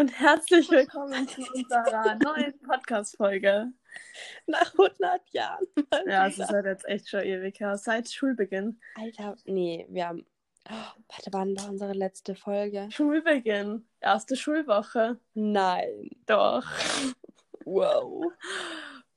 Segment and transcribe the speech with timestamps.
[0.00, 3.70] und herzlich willkommen zu unserer neuen Podcast-Folge.
[4.46, 5.66] Nach 100 Jahren.
[6.06, 8.80] Ja, es ist halt jetzt echt schon ewig her, seit Schulbeginn.
[8.94, 10.24] Alter, nee, wir haben.
[10.70, 12.88] Oh, warte, wann war unsere letzte Folge?
[12.90, 15.20] Schulbeginn, erste Schulwoche.
[15.34, 16.08] Nein.
[16.24, 16.66] Doch,
[17.66, 18.32] Wow.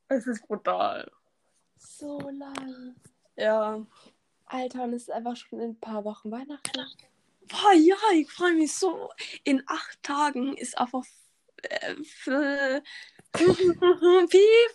[0.09, 1.09] es ist brutal.
[1.77, 2.93] So lang.
[3.37, 3.87] Ja.
[4.47, 6.81] Alter, und es ist einfach schon in ein paar Wochen Weihnachten.
[7.53, 9.09] Boah, ja, ich freue mich so.
[9.43, 11.05] In acht Tagen ist einfach
[11.61, 12.81] äh, für...
[13.33, 14.71] Piep.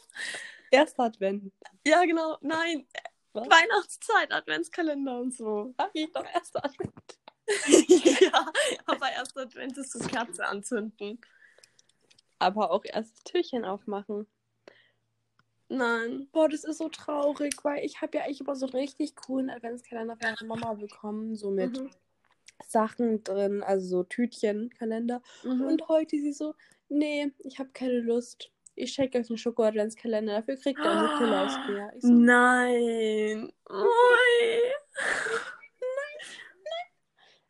[0.71, 1.53] Erster Advent.
[1.85, 2.39] Ja, genau.
[2.41, 2.87] Nein,
[3.33, 3.49] Was?
[3.49, 5.75] Weihnachtszeit, Adventskalender und so.
[5.77, 7.19] Sag ich doch erster Advent.
[8.21, 8.47] ja,
[8.87, 11.21] aber erst Advent ist das Kerze anzünden.
[12.39, 14.29] Aber auch erst das Türchen aufmachen.
[15.69, 16.29] Nein.
[16.31, 19.51] Boah, das ist so traurig, weil ich habe ja eigentlich immer so einen richtig coolen
[19.51, 21.35] Adventskalender von meiner Mama bekommen.
[21.35, 21.91] So mit Mhm.
[22.67, 25.23] Sachen drin, also so Tütchenkalender.
[25.45, 25.63] Mhm.
[25.63, 26.55] Und heute sie so,
[26.89, 28.51] nee, ich habe keine Lust.
[28.75, 30.35] Ich schenke euch einen Schoko-Adventskalender.
[30.37, 31.93] Dafür kriegt ihr einen Nikolaus mehr.
[31.97, 33.53] Ich so, Nein.
[33.71, 34.63] Ui.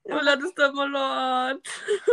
[0.07, 0.25] Nein.
[0.25, 0.41] Nein.
[0.41, 1.59] das tut mir leid.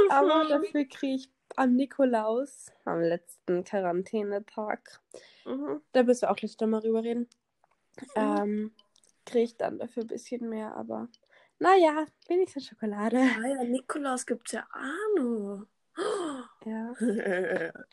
[0.10, 5.00] aber dafür kriege ich am Nikolaus, am letzten Quarantänetag,
[5.46, 5.82] Mhm.
[5.94, 7.30] da müssen wir auch gleich nochmal rüber reden,
[8.02, 8.06] Mhm.
[8.16, 8.76] ähm,
[9.26, 11.08] kriege ich dann dafür ein bisschen mehr, aber
[11.60, 13.20] naja, wenigstens Schokolade.
[13.38, 15.68] Ah ja, Nikolaus gibt's ja auch noch.
[16.66, 16.94] Ja.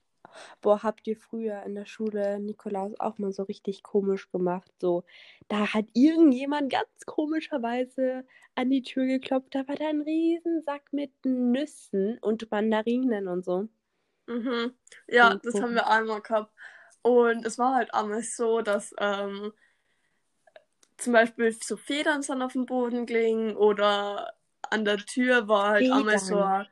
[0.63, 4.73] Boah, habt ihr früher in der Schule Nikolaus auch mal so richtig komisch gemacht?
[4.81, 5.05] So,
[5.49, 9.55] da hat irgendjemand ganz komischerweise an die Tür geklopft.
[9.55, 13.69] Da war da ein Riesensack mit Nüssen und Mandarinen und so.
[14.27, 14.75] Mhm.
[15.09, 15.63] Ja, Und das gucken.
[15.63, 16.53] haben wir einmal gehabt.
[17.03, 19.53] Und es war halt einmal so, dass ähm,
[21.03, 24.33] zum Beispiel so Federn sind auf dem Boden gelegen oder
[24.71, 26.67] an der Tür war halt einmal so Federn?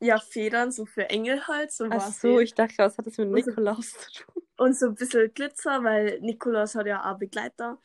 [0.00, 3.28] ja, Federn, so für Engel halt, so Ach so, ich dachte, was hat das mit
[3.32, 4.42] Und so- Nikolaus zu tun?
[4.56, 7.78] Und so ein bisschen Glitzer, weil Nikolaus hat ja auch Begleiter.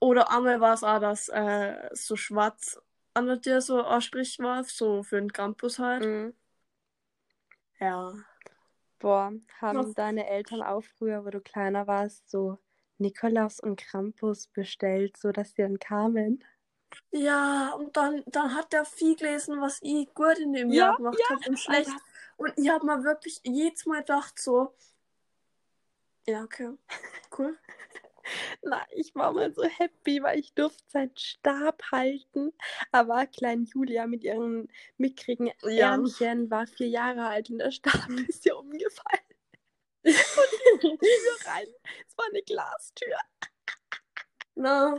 [0.00, 2.80] Oder einmal war es auch, dass äh, so schwarz
[3.14, 6.04] an der Tür so ein Strich war, so für den Campus halt.
[6.04, 6.34] Mhm.
[7.80, 8.12] Ja.
[9.00, 9.94] Boah, haben Was?
[9.94, 12.58] deine Eltern auch früher, wo du kleiner warst, so
[12.98, 16.44] Nikolaus und Krampus bestellt, so dass die dann kamen?
[17.10, 20.96] Ja, und dann, dann hat der viel gelesen, was ich gut in dem Ja, Jahr
[20.96, 21.88] gemacht habe und schlecht.
[21.88, 22.00] Alter.
[22.36, 24.74] Und ich habe mir wirklich jedes Mal gedacht, so,
[26.26, 26.70] ja, okay,
[27.38, 27.58] cool.
[28.62, 32.52] Na, ich war mal so happy, weil ich durfte seinen Stab halten.
[32.90, 35.92] Aber kleine Julia mit ihren mickrigen Ja.
[35.92, 39.33] Ärmchen war vier Jahre alt und der Stab ist ihr umgefallen.
[40.04, 41.66] Und in die Tür rein.
[42.08, 43.16] Es war eine Glastür.
[44.54, 44.96] Na,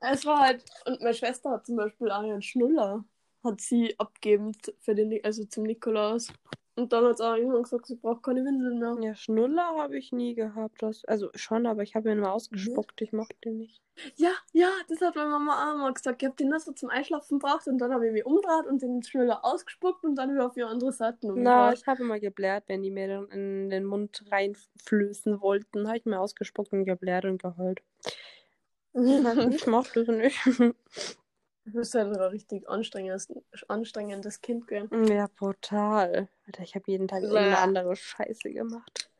[0.00, 3.04] es war halt, und meine Schwester hat zum Beispiel einen Schnuller,
[3.44, 6.28] hat sie abgegeben für den, also zum Nikolaus.
[6.78, 8.96] Und dann hat sie auch irgendwann gesagt, sie braucht keine Windeln mehr.
[9.00, 10.80] Ja, Schnuller habe ich nie gehabt.
[10.80, 13.00] Das, also schon, aber ich habe ihn mal ausgespuckt.
[13.02, 13.82] Ich mochte den nicht.
[14.14, 16.22] Ja, ja, das hat meine Mama auch mal gesagt.
[16.22, 18.80] Ich habe den nur so zum Einschlafen gebraucht und dann habe ich mich umgedreht und
[18.80, 21.80] den Schnuller ausgespuckt und dann wieder auf die andere Seite Na, umgedreht.
[21.80, 25.88] ich habe immer geblärt, wenn die mir dann in den Mund reinflößen wollten.
[25.88, 27.82] Habe ich mir ausgespuckt und geblärt und geheult.
[28.94, 30.38] Ich mochte es nicht.
[31.68, 33.28] Du bist halt ein richtig anstrengendes,
[33.68, 35.04] anstrengendes Kind gewesen.
[35.06, 36.28] Ja, brutal.
[36.46, 37.26] Alter, ich habe jeden Tag Bäh.
[37.26, 39.10] irgendeine andere Scheiße gemacht.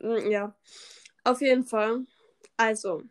[0.00, 0.54] Mm, Ja,
[1.22, 2.06] auf jeden Fall.
[2.56, 3.02] Also,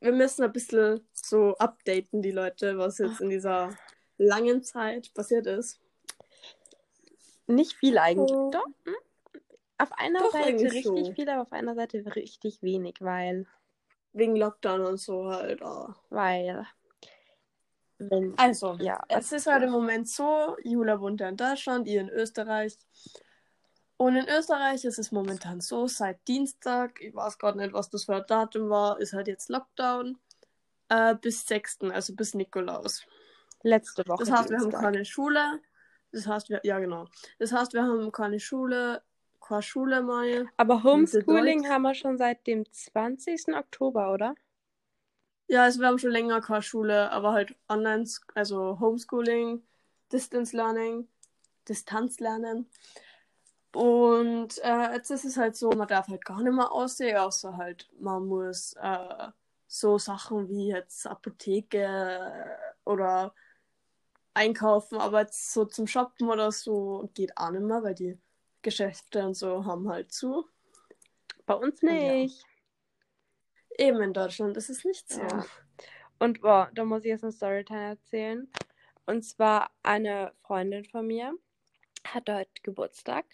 [0.00, 3.76] wir müssen ein bisschen so updaten, die Leute, was jetzt in dieser
[4.16, 5.80] langen Zeit passiert ist.
[7.48, 8.30] Nicht viel eigentlich.
[8.30, 8.50] Oh.
[8.52, 8.64] Doch.
[8.84, 8.94] hm?
[9.78, 11.14] Auf einer Doch, Seite richtig schon.
[11.14, 13.46] viel, aber auf einer Seite richtig wenig, weil,
[14.16, 15.62] Wegen Lockdown und so halt.
[15.62, 15.94] ah.
[16.08, 16.66] weil,
[17.98, 22.00] wenn, Also, ja, es ist halt im Moment so, Jula wohnt ja in Deutschland, ihr
[22.00, 22.78] in Österreich.
[23.98, 28.04] Und in Österreich ist es momentan so, seit Dienstag, ich weiß gerade nicht, was das
[28.04, 30.18] für ein Datum war, ist halt jetzt Lockdown.
[30.88, 33.04] Äh, bis 6., also bis Nikolaus.
[33.62, 34.24] letzte Woche.
[34.24, 35.60] Das heißt, wir haben keine Schule.
[36.12, 37.06] Das heißt, wir, ja genau.
[37.38, 39.02] Das heißt, wir haben keine Schule,
[39.46, 40.48] keine Schule mal.
[40.56, 43.54] Aber Homeschooling haben wir schon seit dem 20.
[43.54, 44.34] Oktober, oder?
[45.48, 48.04] Ja, also wir haben schon länger keine Schule, aber halt online,
[48.34, 49.62] also Homeschooling,
[50.12, 51.08] Distance Learning,
[51.68, 52.68] Distanzlernen.
[53.72, 57.56] Und äh, jetzt ist es halt so, man darf halt gar nicht mehr aussehen, außer
[57.56, 59.28] halt, man muss äh,
[59.66, 63.34] so Sachen wie jetzt Apotheke äh, oder
[64.34, 68.18] einkaufen, aber jetzt so zum Shoppen oder so geht auch nicht mehr, weil die
[68.66, 70.44] Geschäfte und so haben halt zu.
[71.46, 71.92] Bei uns Ja.
[71.92, 72.44] nicht.
[73.78, 75.20] Eben in Deutschland ist es nicht so.
[75.20, 75.46] Ja.
[76.18, 78.50] Und boah, da muss ich jetzt eine Storytime erzählen.
[79.06, 81.32] Und zwar eine Freundin von mir,
[82.04, 83.24] hat dort Geburtstag.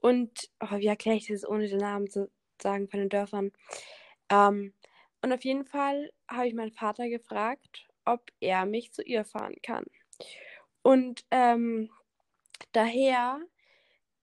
[0.00, 2.30] Und, oh, wie erkläre ich das, ohne den Namen zu
[2.62, 3.52] sagen von den Dörfern?
[4.30, 4.72] Ähm,
[5.20, 9.56] und auf jeden Fall habe ich meinen Vater gefragt, ob er mich zu ihr fahren
[9.62, 9.84] kann.
[10.80, 11.90] Und ähm,
[12.72, 13.42] daher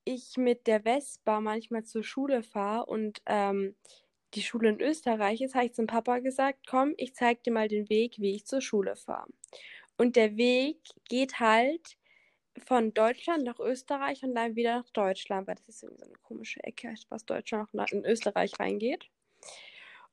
[0.06, 3.74] ich mit der Vespa manchmal zur Schule fahre und ähm,
[4.34, 7.68] die Schule in Österreich ist, habe ich zum Papa gesagt, komm, ich zeige dir mal
[7.68, 9.28] den Weg, wie ich zur Schule fahre.
[9.98, 11.98] Und der Weg geht halt
[12.58, 16.18] von Deutschland nach Österreich und dann wieder nach Deutschland, weil das ist irgendwie so eine
[16.22, 19.10] komische Ecke, was Deutschland nach in Österreich reingeht.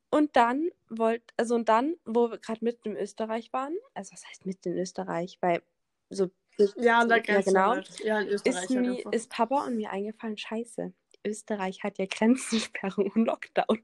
[0.10, 4.26] Und dann wollt, also und dann, wo wir gerade mitten in Österreich waren, also was
[4.28, 5.62] heißt mitten in Österreich, weil
[6.10, 6.30] so
[6.78, 8.00] ja, an der Grenze ja, genau, halt.
[8.00, 10.94] ja, in Österreich ist, mir, ist Papa und mir eingefallen, scheiße,
[11.26, 13.82] Österreich hat ja Grenzensperre und Lockdown.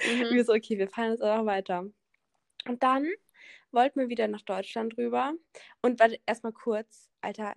[0.00, 0.34] Mhm.
[0.34, 1.86] Wir so, okay, wir fahren jetzt auch weiter.
[2.66, 3.08] Und dann
[3.72, 5.34] wollten wir wieder nach Deutschland rüber.
[5.80, 7.54] Und warte, erstmal kurz, Alter,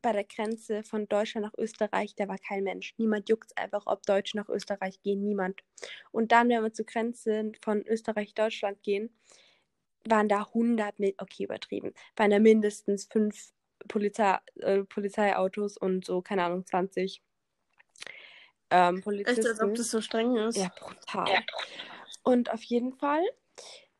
[0.00, 2.94] bei der Grenze von Deutschland nach Österreich, da war kein Mensch.
[2.98, 5.22] Niemand juckt einfach, ob Deutsche nach Österreich gehen.
[5.22, 5.62] Niemand.
[6.10, 9.16] Und dann, wenn wir zur Grenze von Österreich-Deutschland gehen,
[10.08, 13.52] waren da 100, okay, übertrieben, waren da mindestens fünf
[13.88, 17.22] Polizei, äh, Polizeiautos und so, keine Ahnung, 20
[18.70, 19.40] ähm, Polizisten.
[19.40, 20.56] Echt, als ob das so streng ist?
[20.56, 21.28] Ja, brutal.
[21.28, 21.40] Ja.
[22.22, 23.22] Und auf jeden Fall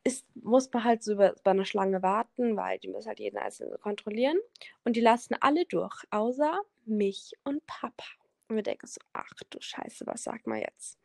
[0.03, 3.37] ist, muss man halt so über, bei einer Schlange warten, weil die müssen halt jeden
[3.37, 4.37] Einzelnen kontrollieren.
[4.83, 8.05] Und die lassen alle durch, außer mich und Papa.
[8.47, 10.97] Und wir denken so, ach du Scheiße, was sagt man jetzt?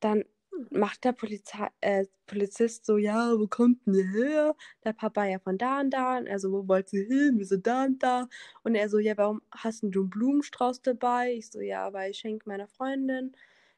[0.00, 0.24] Dann
[0.70, 4.56] macht der Polizei, äh, Polizist so, ja, wo kommt denn ihr her?
[4.84, 6.18] Der Papa ja von da und da.
[6.18, 7.38] Und er so, wo wollt ihr hin?
[7.38, 8.28] Wir sind da und da.
[8.62, 11.34] Und er so, ja, warum hast du einen Blumenstrauß dabei?
[11.34, 13.32] Ich so, ja, weil ich schenke meiner Freundin.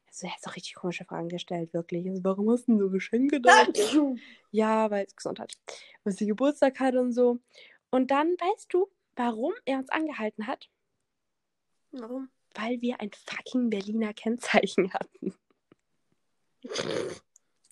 [0.05, 2.07] Er so, er hat so richtig komische Fragen gestellt, wirklich.
[2.07, 3.51] Also, warum hast du denn so Geschenke da?
[4.51, 5.53] ja, weil es Gesundheit.
[6.03, 7.39] Was sie Geburtstag hat und so.
[7.89, 10.69] Und dann, weißt du, warum er uns angehalten hat?
[11.91, 12.29] Warum?
[12.55, 15.33] Weil wir ein fucking Berliner Kennzeichen hatten.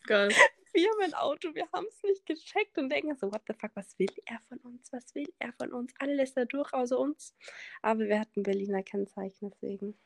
[0.06, 0.30] Geil.
[0.74, 3.72] Wir haben ein Auto, wir haben es nicht gecheckt und denken so, what the fuck,
[3.76, 4.92] was will er von uns?
[4.94, 5.94] Was will er von uns?
[6.00, 7.36] Alle lässt er durch, außer uns.
[7.82, 9.98] Aber wir hatten Berliner Kennzeichen, deswegen.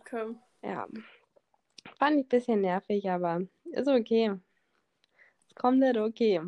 [0.00, 0.36] Okay.
[0.62, 0.86] Ja.
[1.98, 4.38] Fand ich ein bisschen nervig, aber ist okay.
[5.48, 6.42] Es kommt nicht okay.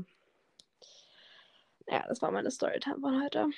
[1.89, 3.51] Ja, das war meine Storytime von heute.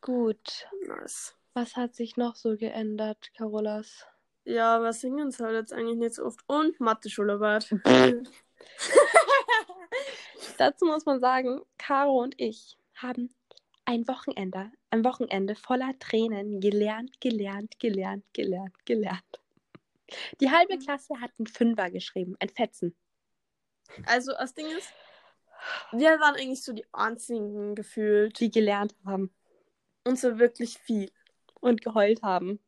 [0.00, 0.66] Gut.
[0.86, 1.34] Nice.
[1.52, 4.06] Was hat sich noch so geändert, Carolas?
[4.48, 6.40] Ja, wir singen halt jetzt eigentlich nicht so oft.
[6.46, 7.68] Und Mathe-Schularbeit.
[10.56, 13.28] Dazu muss man sagen, Caro und ich haben
[13.84, 19.40] ein Wochenende, ein Wochenende voller Tränen gelernt, gelernt, gelernt, gelernt, gelernt.
[20.40, 20.80] Die halbe mhm.
[20.80, 22.96] Klasse hat einen Fünfer geschrieben, ein Fetzen.
[24.06, 24.90] Also das Ding ist,
[25.92, 29.30] wir waren eigentlich so die einzigen gefühlt, die gelernt haben.
[30.04, 31.10] Und so wirklich viel.
[31.60, 32.60] Und geheult haben.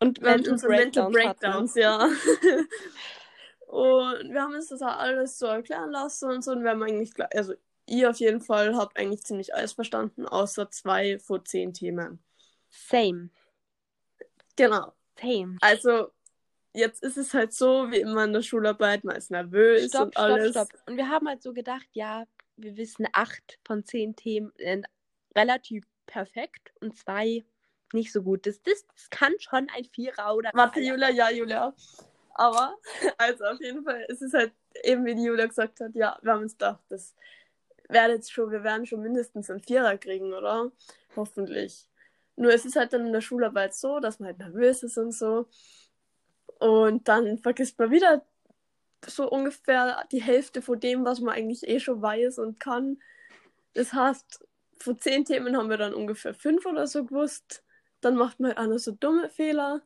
[0.00, 2.04] Und Mental, und Breakdowns, Mental Breakdowns ja.
[3.66, 6.52] und wir haben uns das alles so erklären lassen und so.
[6.52, 7.54] Und wir haben eigentlich, also
[7.86, 12.22] ihr auf jeden Fall habt eigentlich ziemlich alles verstanden, außer zwei vor zehn Themen.
[12.70, 13.30] Same.
[14.56, 14.92] Genau.
[15.20, 15.56] Same.
[15.60, 16.08] Also,
[16.74, 20.12] jetzt ist es halt so, wie immer in der Schularbeit, man ist nervös stopp, und
[20.12, 20.50] stopp, alles.
[20.50, 20.88] Stopp, stopp.
[20.88, 22.24] Und wir haben halt so gedacht, ja,
[22.56, 24.52] wir wissen acht von zehn Themen
[25.34, 27.44] relativ perfekt und zwei
[27.94, 28.46] nicht so gut.
[28.46, 30.50] Das, das, das kann schon ein Vierer oder.
[30.54, 31.74] Warte, Julia, ja, Julia.
[32.34, 32.76] Aber,
[33.18, 34.52] also auf jeden Fall ist es halt
[34.84, 37.14] eben, wie die Julia gesagt hat, ja, wir haben uns gedacht, das
[37.88, 40.70] wäre jetzt schon, wir werden schon mindestens einen Vierer kriegen, oder?
[41.16, 41.88] Hoffentlich.
[42.36, 45.12] Nur es ist halt dann in der Schularbeit so, dass man halt nervös ist und
[45.12, 45.48] so.
[46.60, 48.24] Und dann vergisst man wieder
[49.06, 53.00] so ungefähr die Hälfte von dem, was man eigentlich eh schon weiß und kann.
[53.74, 54.44] Das heißt,
[54.78, 57.64] von zehn Themen haben wir dann ungefähr fünf oder so gewusst
[58.00, 59.82] dann macht man halt auch so dumme Fehler.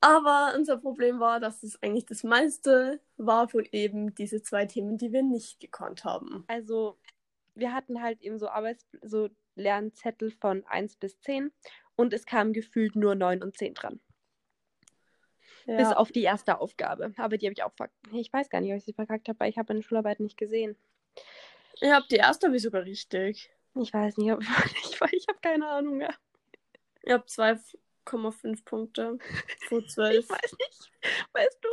[0.00, 4.98] Aber unser Problem war, dass es eigentlich das meiste war von eben diese zwei Themen,
[4.98, 6.44] die wir nicht gekonnt haben.
[6.48, 6.98] Also,
[7.54, 11.52] wir hatten halt eben so Arbeits-, so Lernzettel von 1 bis 10
[11.94, 14.00] und es kam gefühlt nur 9 und 10 dran.
[15.66, 15.76] Ja.
[15.76, 17.12] Bis auf die erste Aufgabe.
[17.16, 17.96] Aber die habe ich auch verkackt.
[18.12, 20.36] Ich weiß gar nicht, ob ich sie verkackt habe, weil ich habe meine Schularbeit nicht
[20.36, 20.76] gesehen.
[21.80, 23.50] Ich habe die erste ich sogar richtig.
[23.74, 24.40] Ich weiß nicht, ob
[24.82, 26.14] ich, ich habe keine Ahnung mehr.
[27.02, 29.18] Ich habe 2,5 Punkte
[29.68, 30.24] vor 12.
[30.24, 30.92] Ich weiß nicht.
[31.32, 31.68] Weißt du,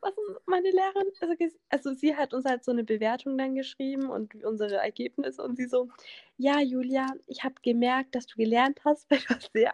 [0.00, 0.14] was
[0.46, 1.34] meine Lehrerin, also,
[1.70, 5.66] also sie hat uns halt so eine Bewertung dann geschrieben und unsere Ergebnisse und sie
[5.66, 5.88] so,
[6.36, 9.72] ja, Julia, ich habe gemerkt, dass du gelernt hast, weil du hast sehr,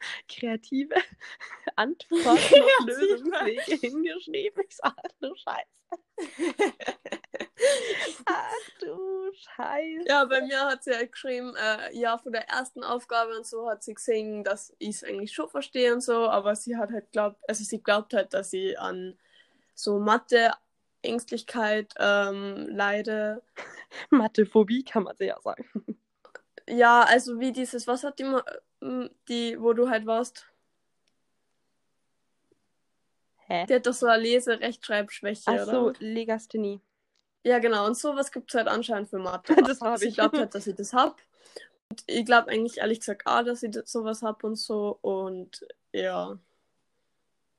[0.28, 0.94] kreative
[1.76, 2.26] Antworten
[2.80, 4.64] und Lösungswege hingeschrieben.
[4.68, 6.54] Ich sag, ach du Scheiße.
[8.26, 10.08] ach du Scheiße.
[10.08, 13.68] Ja, bei mir hat sie halt geschrieben, äh, ja, von der ersten Aufgabe und so
[13.68, 17.12] hat sie gesehen, dass ich es eigentlich schon verstehe und so, aber sie hat halt
[17.12, 19.18] glaubt, also sie glaubt halt, dass sie an
[19.74, 20.52] so Mathe
[21.02, 23.42] Ängstlichkeit ähm, leide.
[24.10, 25.64] Mathephobie kann man sehr sagen.
[26.68, 28.24] Ja, also wie dieses, was hat die,
[28.80, 30.46] die wo du halt warst?
[33.46, 33.64] Hä?
[33.66, 36.00] Die hat doch so eine Lese-Rechtschreibschwäche, Ach so, oder?
[36.00, 36.80] Legasthenie.
[37.44, 37.86] Ja, genau.
[37.86, 39.54] Und sowas gibt es halt anscheinend für Mathe.
[39.70, 40.14] Das hab Sie ich.
[40.14, 41.20] glaubt halt, dass ich das hab.
[41.88, 44.98] Und ich glaube eigentlich ehrlich gesagt auch, dass ich das, sowas hab und so.
[45.00, 46.36] Und ja.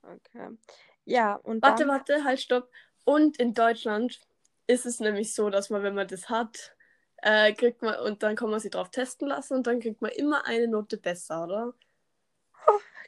[0.03, 0.57] Okay.
[1.05, 1.93] Ja, und Warte, dann...
[1.93, 2.69] warte, halt, stopp.
[3.05, 4.19] Und in Deutschland
[4.67, 6.75] ist es nämlich so, dass man, wenn man das hat,
[7.21, 10.11] äh, kriegt man, und dann kann man sie drauf testen lassen und dann kriegt man
[10.11, 11.73] immer eine Note besser, oder?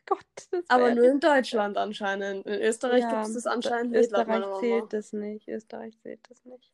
[0.06, 2.48] Gott, das Aber nur in Deutschland anscheinend.
[2.48, 4.06] In Österreich Ja, gibt es das anscheinend nicht.
[4.06, 5.48] Österreich zählt das nicht.
[5.48, 6.74] Österreich zählt das nicht.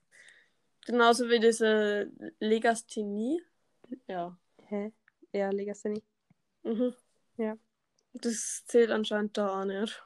[0.85, 3.41] Genauso wie diese Legasthenie.
[4.07, 4.37] Ja.
[4.67, 4.93] Hä?
[5.33, 6.03] Ja, Legasthenie.
[6.63, 6.95] Mhm.
[7.35, 7.57] Ja.
[8.13, 10.01] Das zählt anscheinend da auch nicht.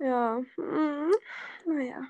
[0.00, 0.40] Ja.
[0.56, 1.12] Mhm.
[1.66, 2.02] Naja.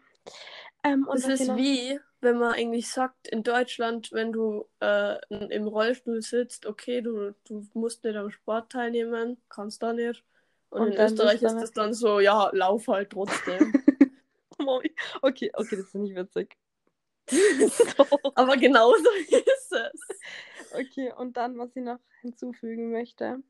[0.85, 5.19] Ähm, und Das ist noch- wie, wenn man eigentlich sagt, in Deutschland, wenn du äh,
[5.29, 10.25] im Rollstuhl sitzt, okay, du, du musst nicht am Sport teilnehmen, kannst da nicht.
[10.71, 13.73] Und, Und in Österreich ist das dann so, ja, lauf halt trotzdem.
[15.23, 16.55] Okay, okay, das ist nicht witzig.
[18.35, 20.09] Aber genauso ist es.
[20.73, 23.43] Okay, und dann, was ich noch hinzufügen möchte.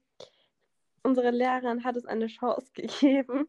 [1.02, 3.48] Unsere Lehrerin hat es eine Chance gegeben,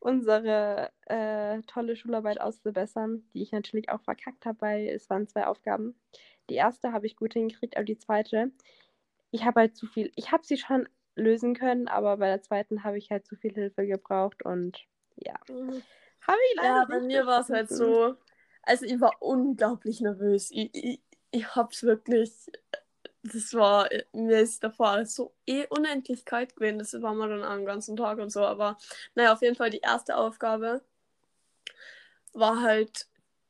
[0.00, 5.46] unsere äh, tolle Schularbeit auszubessern, die ich natürlich auch verkackt habe, weil es waren zwei
[5.46, 5.94] Aufgaben.
[6.50, 8.50] Die erste habe ich gut hingekriegt, aber die zweite,
[9.30, 12.84] ich habe halt zu viel, ich habe sie schon lösen können, aber bei der zweiten
[12.84, 14.78] habe ich halt zu viel Hilfe gebraucht und
[15.16, 15.34] ja,
[16.26, 18.16] habe ich leider Ja, bei mir war es halt so.
[18.62, 20.50] Also ich war unglaublich nervös.
[20.50, 22.30] Ich, ich, ich hab's wirklich.
[23.22, 26.78] Das war, mir ist davor alles so eh unendlich kalt gewesen.
[26.78, 28.40] Das war mir dann am ganzen Tag und so.
[28.44, 28.78] Aber
[29.14, 30.82] naja, auf jeden Fall die erste Aufgabe
[32.32, 33.08] war halt,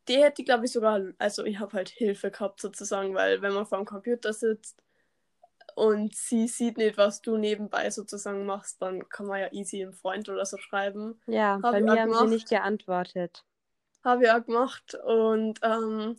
[0.08, 3.52] die hätte ich glaube ich sogar, also ich habe halt Hilfe gehabt sozusagen, weil wenn
[3.52, 4.82] man vor dem Computer sitzt
[5.76, 9.92] und sie sieht nicht, was du nebenbei sozusagen machst, dann kann man ja easy einem
[9.92, 11.20] Freund oder so schreiben.
[11.26, 12.28] Ja, Hab bei mir haben sie gemacht.
[12.28, 13.44] nicht geantwortet.
[14.02, 14.94] Habe ich auch gemacht.
[15.04, 16.16] Und ähm,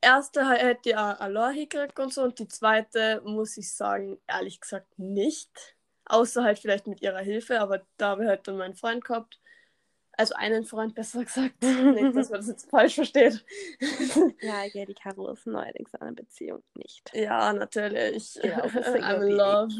[0.00, 2.22] erste hätte ich auch allein hingekriegt und so.
[2.22, 5.76] Und die zweite, muss ich sagen, ehrlich gesagt nicht.
[6.06, 7.60] Außer halt vielleicht mit ihrer Hilfe.
[7.60, 9.40] Aber da habe ich halt dann meinen Freund gehabt.
[10.12, 11.54] Also einen Freund, besser gesagt.
[11.62, 13.44] nicht, dass man das jetzt falsch versteht.
[14.40, 17.10] Ja, ja, die Caro ist neuerdings in einer Beziehung nicht.
[17.14, 18.36] ja, natürlich.
[18.42, 19.74] Genau, Single I'm in love.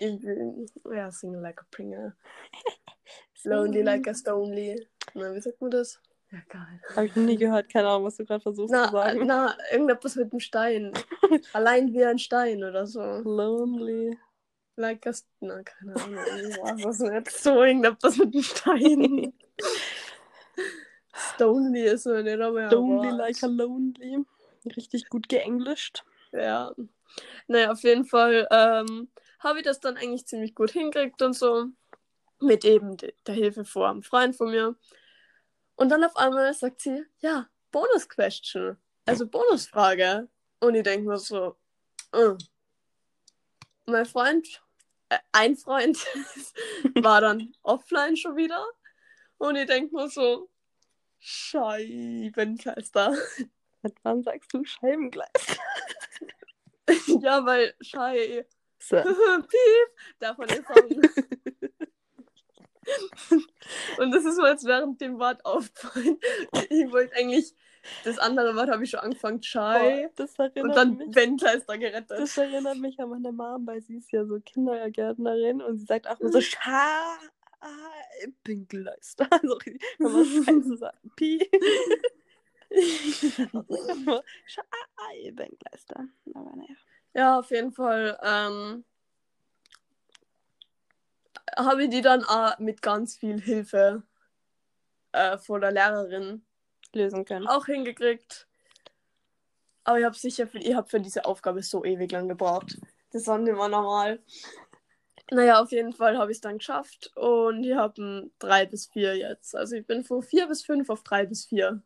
[0.00, 2.16] Ich bin, ja, single like a Pringer.
[3.44, 4.88] Lonely like a stonely.
[5.14, 6.00] Na, wie sagt man das?
[6.34, 6.80] Ja, geil.
[6.96, 9.24] Habe ich nie gehört, keine Ahnung, was du gerade versuchst Na, zu sagen.
[9.24, 10.92] na, irgendetwas mit dem Stein.
[11.52, 13.00] Allein wie ein Stein oder so.
[13.00, 14.18] Lonely.
[14.74, 16.16] Like a, na, keine Ahnung.
[16.16, 19.32] Was was nicht so irgendetwas mit dem Stein.
[21.14, 22.34] Stonely ist so ja.
[22.34, 23.18] Lonely Wort.
[23.18, 24.24] like a lonely.
[24.76, 26.02] Richtig gut geenglischt.
[26.32, 26.74] Ja.
[27.46, 31.66] Naja, auf jeden Fall ähm, habe ich das dann eigentlich ziemlich gut hingekriegt und so.
[32.40, 34.74] Mit eben de der Hilfe vor einem Freund von mir.
[35.76, 38.76] Und dann auf einmal sagt sie, ja, Bonus-Question.
[39.06, 40.28] Also Bonusfrage.
[40.60, 41.56] Und ich denke mir so,
[42.12, 42.34] äh.
[43.86, 44.62] mein Freund,
[45.08, 45.98] äh, ein Freund
[47.02, 48.64] war dann offline schon wieder.
[49.38, 50.48] Und ich denke mir so,
[51.18, 53.16] Scheibenkleister.
[53.82, 55.58] Seit wann sagst du Scheibengleis?
[57.20, 58.46] ja, weil Schei.
[58.78, 58.96] So.
[59.02, 59.88] Piep,
[60.18, 61.02] davon ist sagen.
[63.98, 66.18] Und das ist mir jetzt während dem Wort aufgefallen.
[66.70, 67.54] Ich wollte eigentlich,
[68.04, 70.08] das andere Wort habe ich schon angefangen, Schei.
[70.08, 71.10] Boah, das erinnert Und dann mich.
[71.10, 72.18] Benkleister gerettet.
[72.18, 76.08] Das erinnert mich an meine Mom, weil sie ist ja so Kindergärtnerin und sie sagt
[76.08, 79.28] auch immer so Scheibengleister.
[79.30, 80.98] Also wenn man Scheiße sagt.
[81.16, 81.48] Pi.
[84.46, 86.08] Scheibengleister.
[86.34, 86.74] Aber naja.
[87.14, 88.84] Ja, auf jeden Fall ähm,
[91.56, 94.02] habe ich die dann auch mit ganz viel Hilfe
[95.12, 96.44] äh, von der Lehrerin
[96.92, 97.46] Lösen können.
[97.46, 98.46] auch hingekriegt.
[99.84, 102.78] Aber ich habe sicher für, ich hab für diese Aufgabe so ewig lang gebraucht.
[103.12, 104.20] Das war nicht mehr normal.
[105.30, 108.86] Naja, auf jeden Fall habe ich es dann geschafft und ich habe ein 3 bis
[108.86, 109.56] 4 jetzt.
[109.56, 111.82] Also ich bin von 4 bis 5 auf 3 bis 4.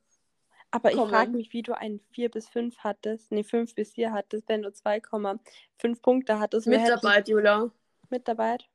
[0.70, 4.12] Aber ich frage mich, wie du einen 4 bis 5 hattest, nee, 5 bis 4
[4.12, 6.66] hattest, wenn du 2,5 Punkte hattest.
[6.66, 7.70] Mitarbeit, Julia.
[8.10, 8.68] Mitarbeit?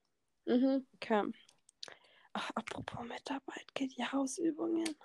[0.45, 0.85] Mhm.
[0.95, 1.31] Okay.
[2.33, 4.95] Ach, apropos Mitarbeit, geht die Hausübungen.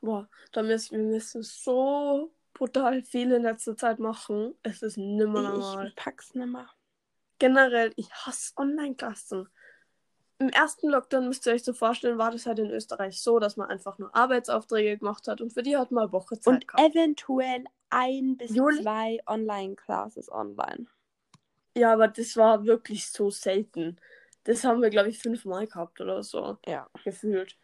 [0.00, 4.54] Boah, da müssen wir müssen so brutal viel in letzter Zeit machen.
[4.62, 5.88] Es ist nimmer normal.
[5.88, 6.68] Ich pack's nimmer.
[7.38, 9.48] Generell, ich hasse Online-Klassen.
[10.38, 13.56] Im ersten Lockdown müsst ihr euch so vorstellen, war das halt in Österreich so, dass
[13.56, 16.68] man einfach nur Arbeitsaufträge gemacht hat und für die hat man eine Woche Zeit Und
[16.68, 16.82] gehabt.
[16.96, 20.86] eventuell ein bis Juli- zwei Online-Classes online.
[21.76, 23.98] Ja, aber das war wirklich so selten.
[24.44, 26.58] Das haben wir, glaube ich, fünfmal gehabt oder so.
[26.66, 26.88] Ja.
[27.04, 27.56] Gefühlt.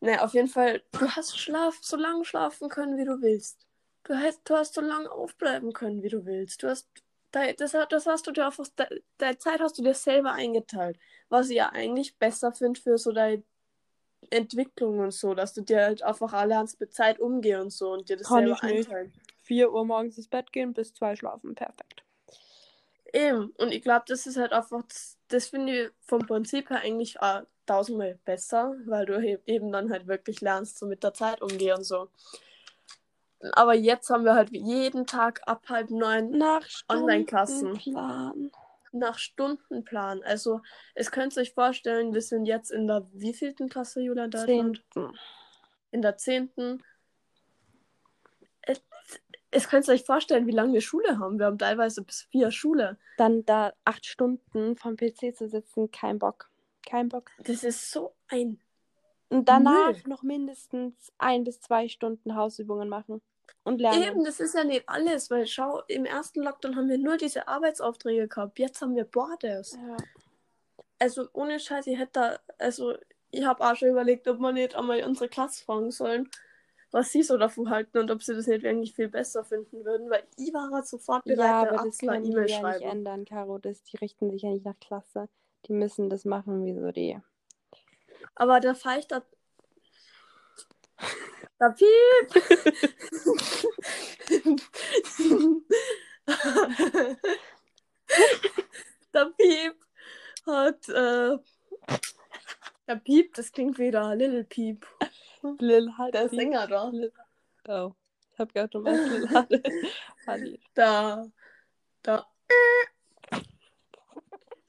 [0.00, 3.66] Naja, auf jeden Fall, du hast Schlaf, so lange schlafen können, wie du willst.
[4.04, 6.62] Du hast, du hast so lange aufbleiben können, wie du willst.
[6.62, 6.88] Du hast,
[7.30, 10.98] das, das hast du dir einfach, de- deine Zeit hast du dir selber eingeteilt.
[11.28, 13.44] Was ich ja eigentlich besser finde für so deine
[14.30, 18.08] Entwicklung und so, dass du dir halt einfach lernst mit Zeit umgehen und so und
[18.08, 19.12] dir das Kann selber einteilen.
[19.42, 21.54] 4 Uhr morgens ins Bett gehen, bis 2 schlafen.
[21.54, 22.01] Perfekt.
[23.12, 26.80] Eben, und ich glaube, das ist halt einfach, das, das finde ich vom Prinzip her
[26.80, 31.42] eigentlich äh, tausendmal besser, weil du eben dann halt wirklich lernst, so mit der Zeit
[31.42, 32.08] umgehen und so.
[33.52, 37.78] Aber jetzt haben wir halt jeden Tag ab halb neun Nach Online-Klassen.
[37.80, 38.50] Stundenplan.
[38.92, 40.22] nach Stundenplan.
[40.22, 40.60] Also,
[40.94, 44.82] es könnt ihr euch vorstellen, wir sind jetzt in der wievielten Klasse, Julia, in Deutschland?
[44.92, 45.18] Zehnten.
[45.90, 46.82] In der zehnten.
[49.54, 51.38] Es, könnt ihr euch vorstellen, wie lange wir Schule haben.
[51.38, 52.96] Wir haben teilweise bis vier Schule.
[53.18, 56.50] Dann da acht Stunden vom PC zu sitzen, kein Bock.
[56.86, 57.30] Kein Bock.
[57.38, 58.58] Das ist so ein
[59.28, 60.02] Und danach Müll.
[60.06, 63.20] noch mindestens ein bis zwei Stunden Hausübungen machen.
[63.64, 64.02] Und lernen.
[64.02, 67.46] Eben, das ist ja nicht alles, weil schau, im ersten Lockdown haben wir nur diese
[67.46, 68.58] Arbeitsaufträge gehabt.
[68.58, 69.72] Jetzt haben wir Borders.
[69.72, 69.96] Ja.
[70.98, 72.94] Also ohne Scheiß, ich hätte da, also
[73.30, 76.28] ich habe auch schon überlegt, ob wir nicht einmal unsere Klasse fragen sollen,
[76.92, 80.10] was sie so davon halten und ob sie das nicht eigentlich viel besser finden würden,
[80.10, 82.82] weil ich war halt sofort bereit, Ja, aber das eine können die E-Mail ja nicht
[82.82, 83.58] ändern, Caro.
[83.58, 85.28] Das, die richten sich ja nicht nach Klasse.
[85.66, 87.18] Die müssen das machen, wie so die.
[88.34, 89.22] Aber da fahre ich da.
[91.58, 91.88] Da piep!
[99.14, 99.76] der Piep
[100.46, 100.88] hat.
[100.88, 101.38] Äh,
[102.86, 104.86] der Piep, das klingt wieder Little Piep.
[105.58, 106.14] Lil halt.
[106.14, 106.92] Der Sänger da.
[107.68, 107.94] Oh.
[108.32, 109.62] Ich hab gehört, du meinst Lil Halle.
[110.26, 110.60] Halli.
[110.74, 111.26] Da.
[112.02, 112.26] Da.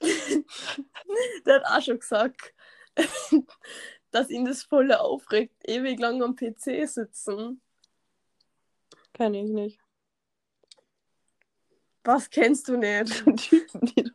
[1.46, 2.54] der hat auch schon gesagt,
[4.10, 7.60] dass ihn das voll aufregt, ewig lang am PC sitzen.
[9.12, 9.80] Kenn ich nicht.
[12.04, 13.24] Was kennst du nicht?
[13.36, 14.12] Typen, die du.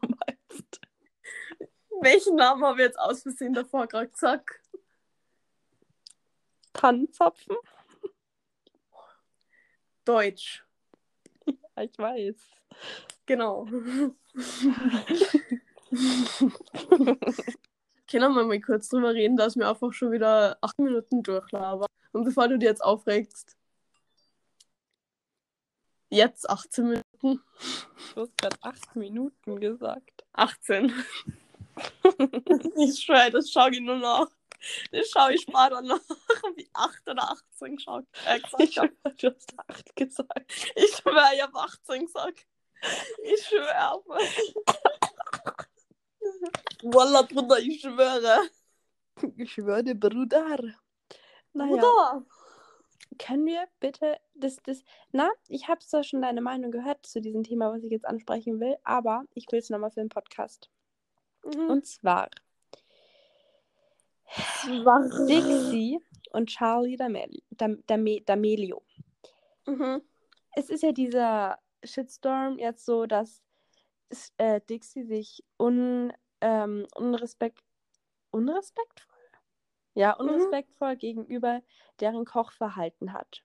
[2.01, 4.59] Welchen Namen habe ich jetzt aus Versehen davor gerade gesagt?
[6.73, 7.57] Tannenzapfen?
[10.05, 10.63] Deutsch.
[11.45, 12.35] Ja, ich weiß.
[13.25, 13.65] Genau.
[18.09, 21.87] Können wir mal kurz drüber reden, dass wir einfach schon wieder acht Minuten durchlabern.
[22.11, 23.55] Und bevor du dir jetzt aufregst,
[26.09, 27.43] jetzt 18 Minuten.
[28.15, 30.23] Du hast gerade acht Minuten gesagt.
[30.33, 30.93] 18.
[32.77, 34.27] ich schwöre, das schaue ich nur nach.
[34.91, 36.01] Das schaue ich später nach,
[36.55, 38.05] wie 8 oder 18 geschaut.
[38.25, 38.91] Äh, gesagt Ich habe.
[39.05, 40.53] hab, du hast acht gesagt.
[40.75, 42.45] Ich schwöre, ich habe 18 gesagt.
[43.23, 44.03] Ich schwöre.
[46.83, 48.49] Wallah, Bruder, ich schwöre.
[49.37, 50.57] Ich schwöre, Bruder.
[51.53, 52.25] Naja, Bruder.
[53.17, 57.43] können wir bitte das, das, na, ich habe zwar schon deine Meinung gehört zu diesem
[57.43, 60.69] Thema, was ich jetzt ansprechen will, aber ich will es nochmal für den Podcast.
[61.43, 62.29] Und Und zwar
[64.63, 65.07] zwar.
[65.27, 65.99] Dixie
[66.31, 68.81] und Charlie D'Ameli- D'Am- D'Ame- D'Amelio.
[69.65, 70.01] Mhm.
[70.55, 73.41] Es ist ja dieser Shitstorm jetzt so, dass
[74.37, 77.63] äh, Dixie sich un, ähm, unrespekt,
[78.31, 79.15] unrespektvoll?
[79.95, 81.61] Ja, unrespektvoll gegenüber
[81.99, 83.43] deren Koch verhalten hat.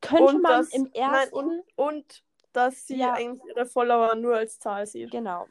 [0.00, 1.12] Könnte Und man das- im ersten...
[1.12, 3.12] Nein, und, und dass sie Ja.
[3.14, 5.10] eigentlich ihre Follower nur als Zahl sieht.
[5.10, 5.46] Genau.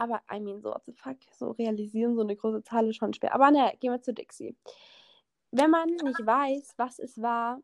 [0.00, 3.12] Aber, I mean, so, what the fuck, so realisieren so eine große Zahl ist schon
[3.12, 3.34] schwer.
[3.34, 4.56] Aber naja, gehen wir zu Dixie.
[5.50, 7.60] Wenn man nicht weiß, was es war,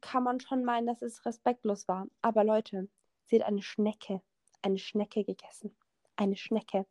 [0.00, 2.06] kann man schon meinen, dass es respektlos war.
[2.22, 2.88] Aber Leute,
[3.26, 4.22] sie hat eine Schnecke,
[4.62, 5.76] eine Schnecke gegessen.
[6.16, 6.86] Eine Schnecke.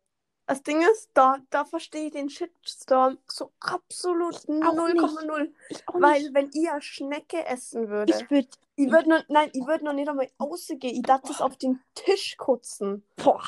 [0.46, 5.52] Das Ding ist, da, da verstehe ich den Shitstorm so absolut auch 0,0.
[5.70, 6.34] Ich auch Weil, nicht.
[6.36, 10.08] wenn eine Schnecke essen würde, Ich würde, ich würde noch, nein, ich würde noch nicht
[10.08, 10.94] einmal rausgehen.
[10.98, 13.04] Ich darf das auf den Tisch kutzen.
[13.16, 13.42] boah,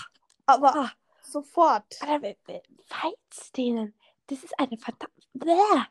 [0.48, 0.92] Aber Ah.
[1.32, 2.00] Sofort.
[2.02, 3.94] Weiz denen.
[4.28, 5.88] Das ist eine verdammte.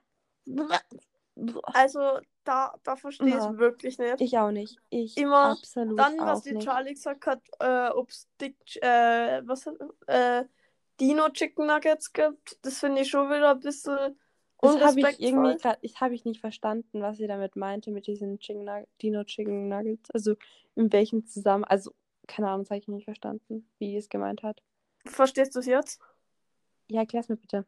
[1.74, 4.20] Also, da, da verstehe ich es wirklich nicht.
[4.20, 4.78] Ich auch nicht.
[4.90, 6.64] Ich Immer absolut Dann, was die nicht.
[6.64, 9.66] Charlie gesagt hat, äh, ob es äh, was,
[10.06, 10.44] äh,
[11.00, 14.16] Dino Chicken Nuggets gibt, das finde ich schon wieder ein bisschen
[14.60, 18.06] Das habe ich irgendwie gerade, ich habe ich nicht verstanden, was sie damit meinte mit
[18.06, 20.10] diesen Chicken Dino Chicken Nuggets.
[20.12, 20.36] Also
[20.74, 21.92] in welchem zusammen, also
[22.26, 24.62] keine Ahnung, das habe ich nicht verstanden, wie es gemeint hat.
[25.06, 26.00] Verstehst du es jetzt?
[26.88, 27.64] Ja, erklär's mir bitte.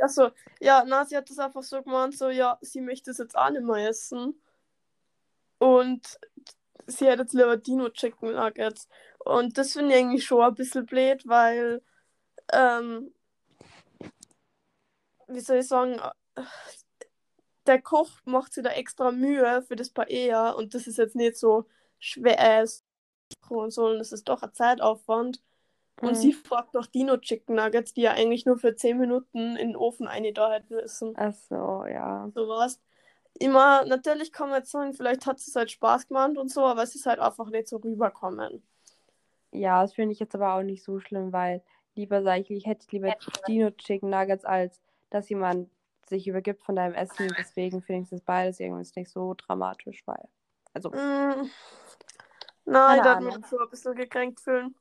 [0.00, 3.36] Achso, ja, na, sie hat das einfach so gemeint, so, ja, sie möchte es jetzt
[3.36, 4.40] auch nicht mehr essen.
[5.58, 6.18] Und
[6.86, 8.88] sie hätte jetzt lieber Dino Chicken Nuggets.
[9.18, 11.82] Und das finde ich eigentlich schon ein bisschen blöd, weil,
[12.52, 13.12] ähm,
[15.28, 16.00] wie soll ich sagen,
[17.66, 21.36] der Koch macht sich da extra Mühe für das Paella und das ist jetzt nicht
[21.36, 21.66] so
[21.98, 22.66] schwer äh,
[23.48, 25.40] und so, sondern das ist doch ein Zeitaufwand.
[26.00, 26.14] Und Mhm.
[26.16, 29.76] sie fragt nach Dino Chicken Nuggets, die ja eigentlich nur für 10 Minuten in den
[29.76, 31.14] Ofen eingedacht müssen.
[31.16, 32.30] Ach so, ja.
[32.34, 32.80] Sowas.
[33.38, 36.82] Immer, natürlich kann man jetzt sagen, vielleicht hat es halt Spaß gemacht und so, aber
[36.82, 38.62] es ist halt einfach nicht so rüberkommen.
[39.52, 41.62] Ja, das finde ich jetzt aber auch nicht so schlimm, weil
[41.94, 43.14] lieber sage ich, ich hätte lieber
[43.46, 45.70] Dino Chicken Nuggets, als dass jemand
[46.08, 47.34] sich übergibt von deinem Essen.
[47.36, 50.28] Deswegen finde ich das beides irgendwie nicht so dramatisch, weil.
[50.72, 51.50] Also, Mm,
[52.64, 54.74] nein, ich darf mich so ein bisschen gekränkt fühlen.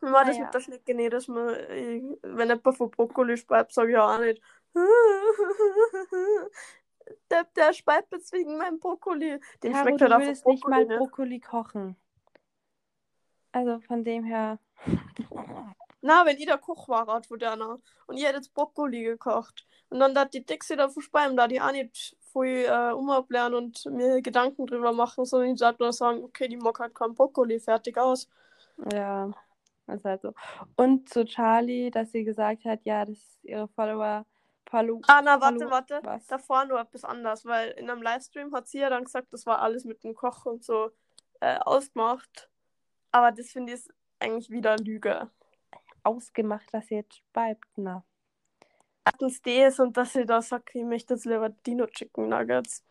[0.00, 0.44] Wie war das Naja.
[0.44, 4.14] mit der Schnecke nicht, dass man, äh, wenn jemand von Brokkoli speibt, sage ich ja
[4.14, 4.40] auch nicht.
[7.30, 9.40] Der, der speibt jetzt wegen meinem Brokkoli.
[9.62, 10.98] Dem Caro, schmeckt halt einfach würdest nicht mal Brokkoli.
[10.98, 11.96] Brokkoli kochen.
[13.52, 14.58] Also von dem her.
[16.00, 17.40] Na, wenn ich der Koch war, Rat von
[18.06, 19.66] und ich hätte jetzt Brokkoli gekocht.
[19.90, 23.84] Und dann hat die Dixie da verspeien, da die auch nicht viel äh, umablernen und
[23.86, 27.58] mir Gedanken drüber machen, sondern ich sag nur sagen, okay, die mag halt kein Brokkoli,
[27.58, 28.28] fertig aus.
[28.92, 29.30] Ja,
[29.88, 30.32] ist halt so.
[30.76, 34.26] Und zu Charlie, dass sie gesagt hat, ja, dass ihre Follower.
[34.70, 36.00] Follow Ah, na, warte, Hallo, warte.
[36.02, 36.26] was?
[36.26, 39.62] Davor nur etwas anders, weil in einem Livestream hat sie ja dann gesagt, das war
[39.62, 40.90] alles mit dem Koch und so
[41.40, 42.50] äh, ausgemacht.
[43.10, 45.30] Aber das finde ich ist eigentlich wieder Lüge.
[46.02, 47.64] ausgemacht, dass sie jetzt bleibt.
[47.76, 48.04] Na.
[49.06, 52.84] Erstens das und dass sie da sagt, ich möchte jetzt lieber Dino Chicken Nuggets.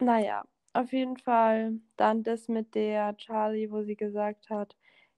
[0.00, 4.76] Naja, auf jeden Fall dann das mit der Charlie, wo sie gesagt hat,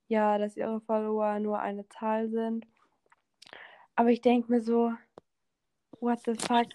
[0.09, 2.67] ja, dass ihre Follower nur eine Zahl sind.
[3.95, 4.93] Aber ich denke mir so,
[6.01, 6.69] what the fuck?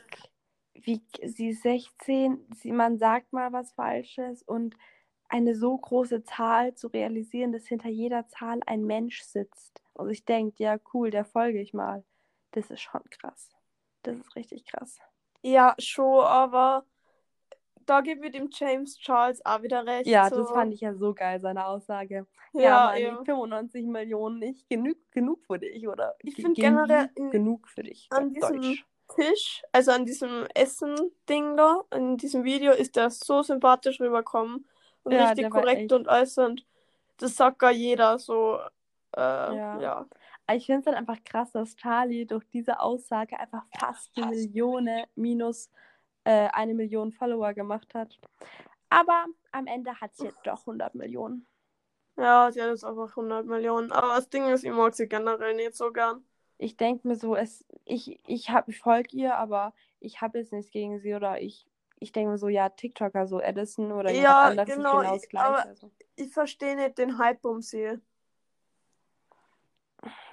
[0.74, 4.76] Wie, sie ist 16, sie, man sagt mal was Falsches und
[5.30, 9.82] eine so große Zahl zu realisieren, dass hinter jeder Zahl ein Mensch sitzt.
[9.94, 12.04] Und ich denke, ja, cool, der folge ich mal.
[12.52, 13.50] Das ist schon krass.
[14.04, 15.00] Das ist richtig krass.
[15.42, 16.86] Ja, schon, aber
[17.86, 20.08] da gebe ich dem James Charles auch wieder recht.
[20.08, 20.38] Ja, so.
[20.38, 22.26] das fand ich ja so geil, seine Aussage.
[22.54, 23.18] Ja, Ja, Mann, eben.
[23.20, 26.16] die 95 Millionen nicht genug, genug für dich, oder?
[26.20, 28.08] Ich Ge- find genu- generell genug für dich.
[28.12, 28.52] an Deutsch.
[28.60, 28.78] diesem
[29.16, 34.66] Tisch, also an diesem Essen-Ding da, in diesem Video, ist der so sympathisch rübergekommen
[35.04, 36.66] und Ja, richtig korrekt echt- und alles und
[37.18, 38.58] das sagt gar jeder so.
[39.16, 39.80] Äh, Ja.
[39.80, 40.06] ja.
[40.54, 44.90] Ich finde es dann einfach krass, dass Charlie durch diese Aussage einfach fast eine Million
[45.16, 45.70] minus
[46.24, 48.20] äh, eine Million Follower gemacht hat.
[48.90, 51.48] Aber am Ende hat sie jetzt doch 100 Millionen.
[52.18, 53.92] Ja, sie hat jetzt einfach 100 Millionen.
[53.92, 56.24] Aber das Ding ist, ich mag sie generell nicht so gern.
[56.58, 60.52] Ich denke mir so, es, ich, ich, hab- ich folge ihr, aber ich habe jetzt
[60.52, 61.66] nichts gegen sie oder ich,
[62.00, 65.24] ich denke mir so, ja, TikToker, so Edison oder Ja, anderes genau, ist genau das
[65.24, 65.48] ich- Gleiche.
[65.48, 65.92] aber- also.
[66.18, 67.98] Ich verstehe nicht den Hype um sie.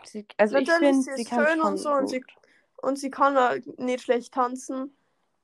[0.04, 2.24] Sie, also ich Natürlich, finde, sie sie ist kann schön und so und sie,
[2.78, 4.96] und sie kann halt nicht schlecht tanzen,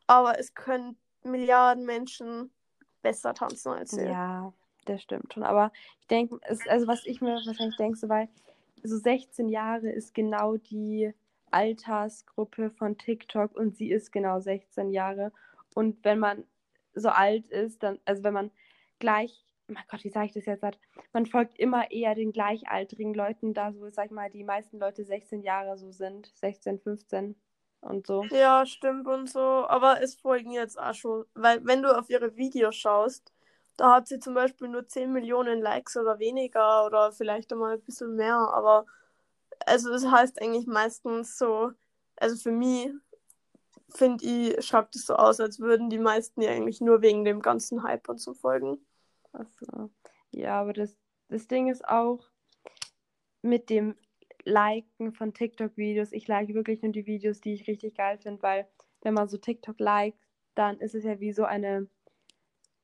[0.07, 2.51] aber es können Milliarden Menschen
[3.03, 4.05] besser tanzen als sie.
[4.05, 4.53] Ja,
[4.85, 5.43] das stimmt schon.
[5.43, 6.39] Aber ich denke,
[6.69, 8.29] also was ich mir wahrscheinlich denke, so, weil
[8.83, 11.15] so 16 Jahre ist genau die
[11.51, 15.33] Altersgruppe von TikTok und sie ist genau 16 Jahre.
[15.75, 16.45] Und wenn man
[16.95, 18.51] so alt ist, dann, also wenn man
[18.99, 20.65] gleich, mein Gott, wie sage ich das jetzt?
[21.13, 25.05] Man folgt immer eher den gleichaltrigen Leuten, da so, sag ich mal, die meisten Leute
[25.05, 27.37] 16 Jahre so sind, 16, 15
[27.85, 28.25] und so.
[28.31, 29.41] Ja, stimmt und so.
[29.41, 31.25] Aber es folgen jetzt auch schon.
[31.35, 33.33] Weil, wenn du auf ihre Videos schaust,
[33.77, 37.83] da hat sie zum Beispiel nur 10 Millionen Likes oder weniger oder vielleicht einmal ein
[37.83, 38.37] bisschen mehr.
[38.37, 38.87] Aber,
[39.67, 41.73] also, das heißt eigentlich meistens so,
[42.17, 42.91] also für mich,
[43.91, 47.41] finde ich, schaut es so aus, als würden die meisten ja eigentlich nur wegen dem
[47.41, 48.85] ganzen Hype und so folgen.
[49.33, 49.91] Achso.
[50.31, 50.97] Ja, aber das,
[51.29, 52.21] das Ding ist auch
[53.43, 53.97] mit dem
[54.45, 56.13] Liken von TikTok-Videos.
[56.13, 58.67] Ich like wirklich nur die Videos, die ich richtig geil finde, weil
[59.03, 60.19] wenn man so TikTok liked,
[60.55, 61.89] dann ist es ja wie so eine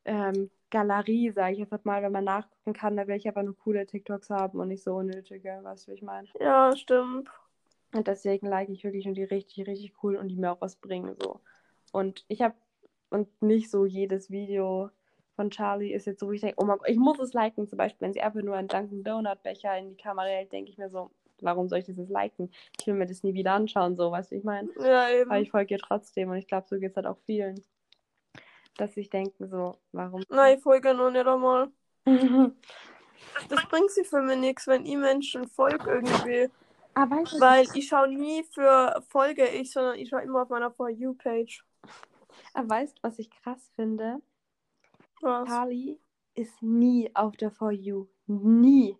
[0.04, 3.56] ähm, Galerie, sage ich jetzt mal, wenn man nachgucken kann, da will ich aber nur
[3.56, 6.28] coole TikToks haben und nicht so unnötige, weißt du, wie ich meine?
[6.38, 7.28] Ja, stimmt.
[7.92, 10.76] Und deswegen like ich wirklich nur die richtig, richtig cool und die mir auch was
[10.76, 11.16] bringen.
[11.20, 11.40] So.
[11.92, 12.54] Und ich habe
[13.10, 14.90] und nicht so jedes Video
[15.34, 17.66] von Charlie ist jetzt so, wo ich denke, oh mein Gott, ich muss es liken.
[17.66, 20.70] Zum Beispiel, wenn sie einfach nur einen Dunkin' Donut Becher in die Kamera hält, denke
[20.70, 21.10] ich mir so,
[21.42, 22.50] warum soll ich das jetzt liken?
[22.78, 24.68] Ich will mir das nie wieder anschauen, so, weißt du, ich meine.
[24.78, 25.30] Ja, eben.
[25.30, 27.62] Aber ich folge ihr trotzdem und ich glaube, so geht es halt auch vielen.
[28.76, 30.22] Dass ich denke, so, warum.
[30.28, 31.70] Nein, ich folge noch nicht einmal.
[33.48, 36.50] Das bringt sie für mich nichts, wenn ich Menschen folge irgendwie.
[36.94, 40.70] Aber weißt Weil ich schaue nie für Folge ich, sondern ich schaue immer auf meiner
[40.70, 41.64] For You-Page.
[42.54, 44.20] aber weißt du, was ich krass finde?
[45.20, 45.48] Was?
[45.48, 45.98] Charlie
[46.34, 48.06] ist nie auf der For You.
[48.26, 48.96] Nie.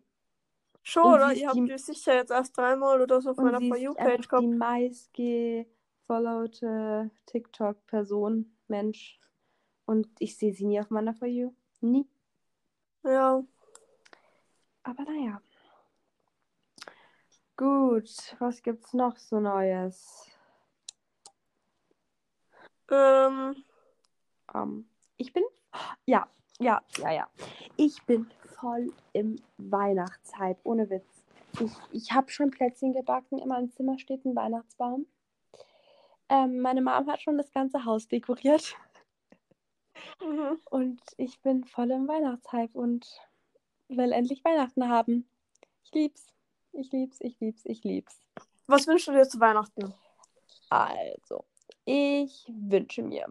[0.83, 1.33] Schon, Und oder?
[1.35, 4.47] Ihr habt die- sicher jetzt erst dreimal oder so auf meiner For You-Page einfach die
[4.47, 4.59] gehabt.
[4.59, 9.19] meistgefollowte TikTok-Person, Mensch.
[9.87, 11.53] Und ich sehe sie nie auf meiner For You.
[11.81, 12.09] Nie.
[13.05, 13.43] Ja.
[14.83, 15.41] Aber naja.
[17.57, 20.27] Gut, was gibt's noch so Neues?
[22.91, 23.65] Ähm,
[24.55, 25.45] Ähm, ich bin.
[26.07, 27.29] Ja, ja, ja, ja.
[27.83, 31.25] Ich bin voll im Weihnachtshype, ohne Witz.
[31.61, 33.39] Ich, ich habe schon Plätzchen gebacken.
[33.39, 35.07] In meinem Zimmer steht ein Weihnachtsbaum.
[36.29, 38.77] Ähm, meine Mom hat schon das ganze Haus dekoriert.
[40.21, 40.61] mhm.
[40.67, 43.09] Und ich bin voll im Weihnachtshype und
[43.89, 45.27] will endlich Weihnachten haben.
[45.85, 46.27] Ich lieb's.
[46.73, 48.21] Ich lieb's, ich lieb's, ich lieb's.
[48.67, 49.95] Was wünschst du dir zu Weihnachten?
[50.69, 51.47] Also,
[51.87, 53.27] ich wünsche mir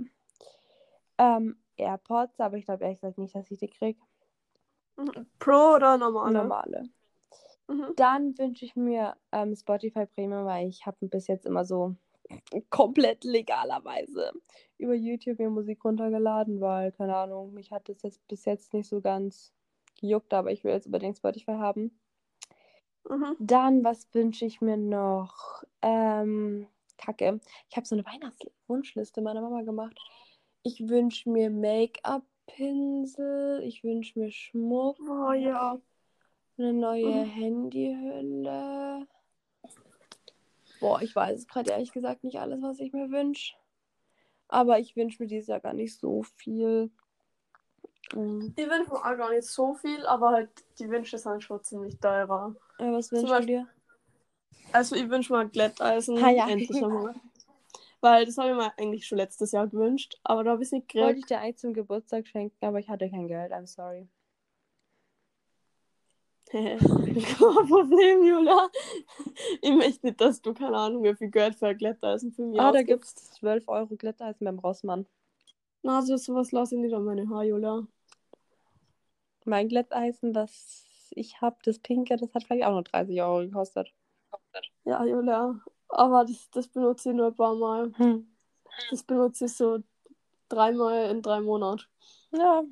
[1.20, 4.00] ähm, AirPods, aber ich glaube ehrlich gesagt nicht, dass ich die kriege.
[5.40, 6.34] Pro oder normale?
[6.34, 6.90] Normale.
[7.68, 7.94] Mhm.
[7.96, 11.96] Dann wünsche ich mir ähm, Spotify Premium, weil ich habe bis jetzt immer so
[12.70, 14.32] komplett legalerweise
[14.78, 18.88] über YouTube mir Musik runtergeladen, weil, keine Ahnung, mich hat das jetzt bis jetzt nicht
[18.88, 19.54] so ganz
[20.00, 22.00] gejuckt, aber ich will jetzt unbedingt Spotify haben.
[23.10, 23.36] Mhm.
[23.40, 25.64] Dann, was wünsche ich mir noch?
[25.82, 27.40] Ähm, Kacke.
[27.70, 29.98] Ich habe so eine Weihnachtswunschliste meiner Mama gemacht.
[30.64, 31.50] Ich wünsche mir
[32.58, 33.62] Make-up-Pinsel.
[33.64, 34.98] Ich wünsche mir Schmuck.
[35.02, 35.80] Oh ja.
[36.58, 37.30] Eine neue Mhm.
[37.30, 39.08] Handyhülle.
[40.80, 43.56] Boah, ich weiß gerade ehrlich gesagt nicht alles, was ich mir wünsche.
[44.48, 46.90] Aber ich wünsche mir dieses Jahr gar nicht so viel.
[48.14, 48.54] Mhm.
[48.56, 52.00] Ich wünsche mir auch gar nicht so viel, aber halt die Wünsche sind schon ziemlich
[52.00, 52.56] teurer.
[52.80, 53.68] Ja, was wünschst du dir?
[54.72, 56.48] Also ich wünsche mir Glätteisen Ah, ja.
[56.48, 57.14] endlich einmal.
[58.02, 60.72] Weil das habe ich mir eigentlich schon letztes Jahr gewünscht, aber da habe ich es
[60.72, 61.20] nicht Wollte gekriegt.
[61.20, 63.52] ich dir eigentlich zum Geburtstag schenken, aber ich hatte kein Geld.
[63.52, 64.08] I'm sorry.
[66.52, 68.70] Kein Problem, Jula.
[69.62, 72.60] Ich möchte nicht, dass du keine Ahnung, wie viel Geld für ein Glätteisen für mich
[72.60, 72.88] Ah, da ausgibst.
[73.18, 75.06] gibt's 12 Euro Glätteisen beim Rossmann.
[75.84, 77.86] Na, so sowas lasse ich nicht an meine Haare, Jula.
[79.46, 83.94] Mein Glätteisen, das ich habe, das pinke, das hat vielleicht auch nur 30 Euro gekostet.
[84.86, 85.60] Ja, Jula.
[85.90, 87.92] Aber das, das benutze ich nur ein paar Mal.
[87.98, 88.28] Hm.
[88.90, 89.80] Das benutze ich so
[90.48, 91.84] dreimal in drei Monaten.
[92.32, 92.64] Ja,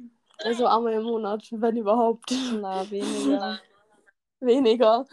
[0.43, 2.31] Also einmal im Monat, wenn überhaupt.
[2.53, 3.59] na, weniger.
[4.39, 5.05] Weniger.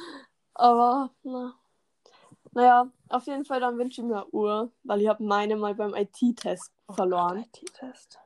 [0.55, 1.55] Aber, na.
[2.53, 5.75] Naja, auf jeden Fall dann wünsche ich mir eine Uhr, weil ich habe meine mal
[5.75, 7.38] beim IT-Test verloren.
[7.38, 8.19] IT-Test.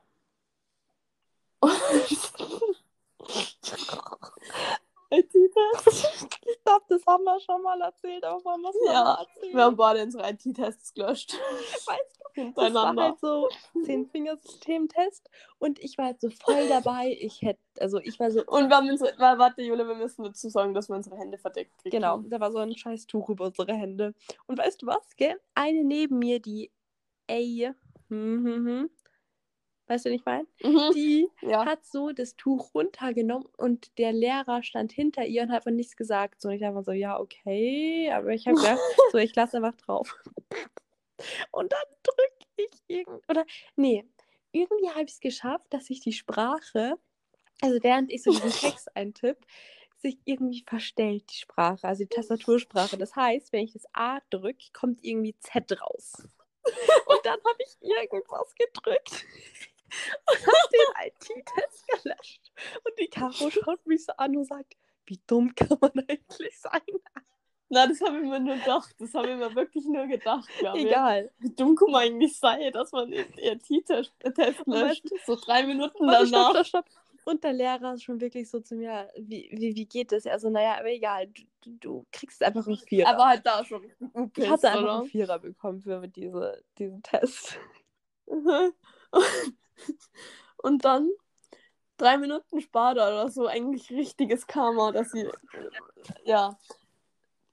[5.11, 6.29] IT-Test?
[6.47, 9.55] Ich glaube, das haben wir schon mal erzählt, aber wir es Ja, erzählen?
[9.55, 11.33] Wir haben beide unsere IT-Tests gelöscht.
[11.85, 13.03] Weißt Das war Hintereinander.
[13.03, 13.49] halt so
[13.83, 17.17] Zehn-Fingersystem-Test und ich war halt so voll dabei.
[17.19, 20.23] Ich hätte, also ich war so, Und wir haben unsere, wa- warte, Jule, wir müssen
[20.23, 21.95] dazu sagen, dass wir unsere Hände verdeckt kriegen.
[21.95, 24.13] genau, da war so ein scheiß Tuch über unsere Hände.
[24.47, 25.39] Und weißt du was, gell?
[25.55, 26.71] Eine neben mir, die
[27.27, 27.71] ey,
[28.09, 28.89] hm, hm, hm.
[29.89, 30.47] Weißt du, was ich meine?
[30.63, 30.93] Mhm.
[30.93, 31.65] Die Ja.
[31.65, 35.95] hat so das Tuch runtergenommen und der Lehrer stand hinter ihr und hat einfach nichts
[35.97, 36.41] gesagt.
[36.41, 38.79] So, und ich dachte mir so, ja, okay, aber ich habe gedacht,
[39.11, 40.15] so, ich lasse einfach drauf.
[41.51, 44.05] Und dann drücke ich irgend oder nee,
[44.51, 46.97] irgendwie habe ich es geschafft, dass sich die Sprache,
[47.61, 49.45] also während ich so diesen Text eintippe,
[49.97, 52.97] sich irgendwie verstellt, die Sprache, also die Tastatursprache.
[52.97, 56.13] Das heißt, wenn ich das A drücke, kommt irgendwie Z raus.
[57.05, 59.25] Und dann habe ich irgendwas gedrückt
[60.29, 62.51] und habe den IT-Test gelöscht.
[62.83, 64.75] Und die Caro schaut mich so an und sagt,
[65.05, 66.81] wie dumm kann man eigentlich sein?
[67.69, 68.95] Na, das habe ich mir nur gedacht.
[68.97, 70.87] Das habe ich mir wirklich nur gedacht, glaube ich.
[70.87, 71.31] Egal.
[71.37, 74.13] Wie dumm kann man eigentlich sein, dass man den IT-Test
[74.65, 75.05] löscht?
[75.25, 76.65] So drei Minuten Warte, stopp, danach.
[76.65, 76.99] stopp, stopp.
[77.25, 80.25] Und der Lehrer ist schon wirklich so zu mir, wie, wie, wie geht das?
[80.25, 81.27] Also, naja, aber egal,
[81.61, 83.09] du, du, kriegst einfach einen Vierer.
[83.09, 83.83] Aber halt da schon
[84.35, 87.59] ich hatte einfach einen Vierer bekommen für diese, diesen Test.
[90.57, 91.09] Und dann
[91.97, 95.29] drei Minuten später oder so eigentlich richtiges Karma, dass sie
[96.25, 96.57] ja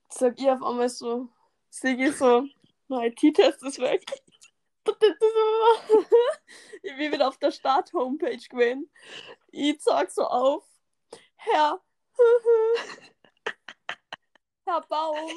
[0.08, 1.28] sag ich auf einmal so,
[1.70, 2.46] Sigi so,
[2.88, 4.04] mein IT-Test ist weg.
[6.82, 8.90] ich bin wieder auf der Start-Homepage gewesen.
[9.50, 10.64] Ich sag so auf,
[11.36, 11.82] Herr,
[14.66, 15.30] Herr Baum.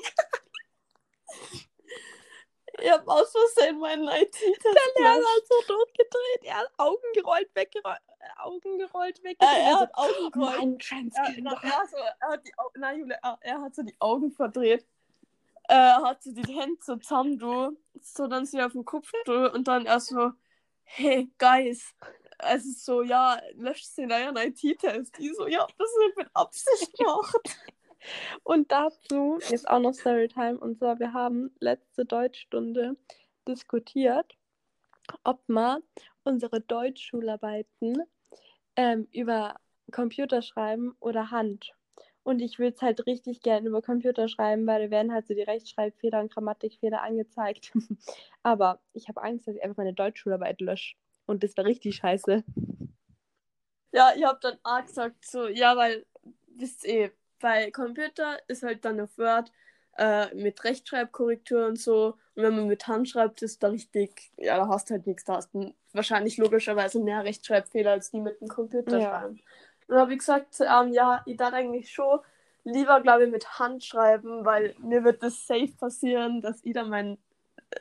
[2.82, 6.44] Ich hab aus Versehen meinen IT-Test Der Lehrer hat so durchgedreht.
[6.44, 9.40] Er hat Augen gerollt, weggerollt, äh, Augen gerollt, Äh, weggedreht.
[9.58, 10.58] er hat Augen gerollt.
[10.58, 11.60] Mein Er, Transgender.
[11.64, 14.32] na, er, so, er, hat die, Au- nein, Julia, er, er hat so die Augen
[14.32, 14.82] verdreht.
[15.68, 19.12] Äh, Er hat so die Hände so zusammen, du, so dann sie auf dem Kopf,
[19.26, 20.32] du, und dann er so,
[20.84, 21.94] hey, Guys.
[22.42, 25.20] Also so, ja, löscht sie in euren IT-Test.
[25.20, 27.36] Ich so, ja, das wird mit Absicht gemacht.
[28.44, 30.58] Und dazu ist auch noch Storytime.
[30.58, 32.96] Und zwar, wir haben letzte Deutschstunde
[33.48, 34.38] diskutiert,
[35.24, 35.82] ob man
[36.24, 38.04] unsere Deutschschularbeiten
[38.76, 39.56] ähm, über
[39.92, 41.74] Computer schreiben oder Hand.
[42.24, 45.34] Und ich würde es halt richtig gern über Computer schreiben, weil da werden halt so
[45.34, 47.72] die Rechtschreibfehler und Grammatikfehler angezeigt.
[48.44, 50.96] Aber ich habe Angst, dass ich einfach meine Deutschschularbeit lösche.
[51.26, 52.44] Und das wäre richtig scheiße.
[53.92, 56.06] Ja, ich hab dann auch gesagt, so, ja, weil,
[56.48, 59.52] wisst ihr, bei Computer ist halt dann auf Word
[59.98, 62.18] äh, mit Rechtschreibkorrektur und so.
[62.36, 65.26] Und wenn man mit Hand schreibt, ist da richtig, ja, da hast du halt nichts.
[65.26, 69.10] Da hast du wahrscheinlich logischerweise mehr Rechtschreibfehler als die mit dem Computer Ja.
[69.20, 69.34] schreiben.
[69.88, 72.20] Und dann habe ich gesagt, ähm, ja, ich darf eigentlich schon
[72.64, 76.90] lieber, glaube ich, mit Hand schreiben, weil mir wird das safe passieren, dass ich dann
[76.90, 77.18] mein,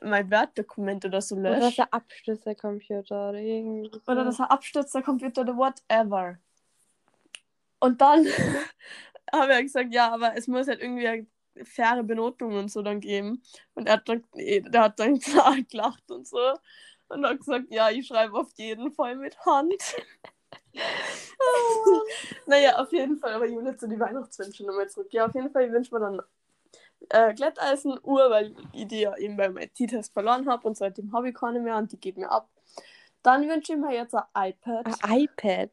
[0.02, 1.78] mein Word-Dokument oder so Oder dass löscht.
[1.78, 3.90] der Abschlüsse-Computer oder irgendwie.
[3.90, 4.12] so.
[4.12, 6.38] Oder dass er abstürzt, der Computer oder whatever.
[7.80, 8.26] Und dann
[9.32, 11.26] habe er gesagt, ja, aber es muss halt irgendwie eine
[11.62, 13.42] faire Benotung und so dann geben.
[13.74, 16.54] Und er hat dann, nee, der hat dann klar gelacht und so.
[17.08, 19.74] Und hat gesagt, ja, ich schreibe auf jeden Fall mit Hand.
[22.46, 25.08] naja, auf jeden Fall, aber Julia zu die Weihnachtswünsche nochmal zurück.
[25.12, 26.22] Ja, auf jeden Fall wünscht man dann
[27.10, 31.34] äh, Glätteisenuhr, weil ich die ja eben beim IT-Test verloren habe und seitdem habe ich
[31.34, 32.48] keine mehr und die geht mir ab.
[33.22, 34.86] Dann wünsche ich mir jetzt ein iPad.
[35.02, 35.70] Ein iPad.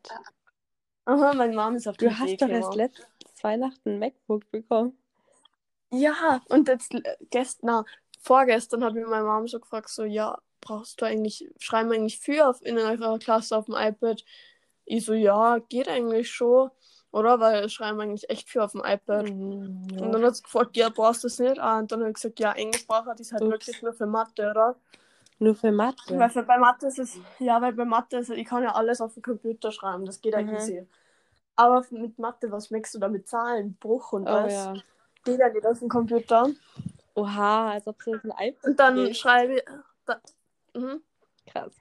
[1.05, 2.89] Aha, meine Mom ist auf Du den hast Weg doch erst gekommen.
[3.45, 4.97] Weihnachten ein MacBook bekommen.
[5.91, 7.85] Ja, und jetzt äh, gestern,
[8.19, 12.19] vorgestern hat mich meine Mom so gefragt, so, ja, brauchst du eigentlich, schreiben wir eigentlich
[12.19, 14.23] für auf, in eurer Klasse auf dem iPad?
[14.85, 16.71] Ich so, ja, geht eigentlich schon,
[17.11, 17.39] oder?
[17.39, 19.29] Weil schreiben wir eigentlich echt für auf dem iPad.
[19.29, 21.59] Mhm, Und dann hat sie gefragt, ja, brauchst du das nicht?
[21.59, 23.51] Ah, und dann habe ich gesagt, ja, Englisch braucht das halt Ups.
[23.51, 24.75] wirklich nur für Mathe, oder?
[25.39, 26.17] Nur für Mathe.
[26.17, 28.73] Weil für, bei Mathe ist es, ja, weil bei Mathe ist es, ich kann ja
[28.73, 30.55] alles auf dem Computer schreiben, das geht ja Mhm.
[30.55, 30.87] easy.
[31.55, 34.53] Aber mit Mathe, was merkst du da mit Zahlen, Bruch und Oh alles?
[34.53, 34.73] ja.
[35.23, 36.49] Geht ja nicht auf dem Computer.
[37.15, 39.17] Oha, als ob es jetzt ein iPad Und dann geht.
[39.17, 39.63] schreibe ich.
[40.05, 40.19] Da,
[40.73, 41.01] mhm.
[41.47, 41.71] Krass.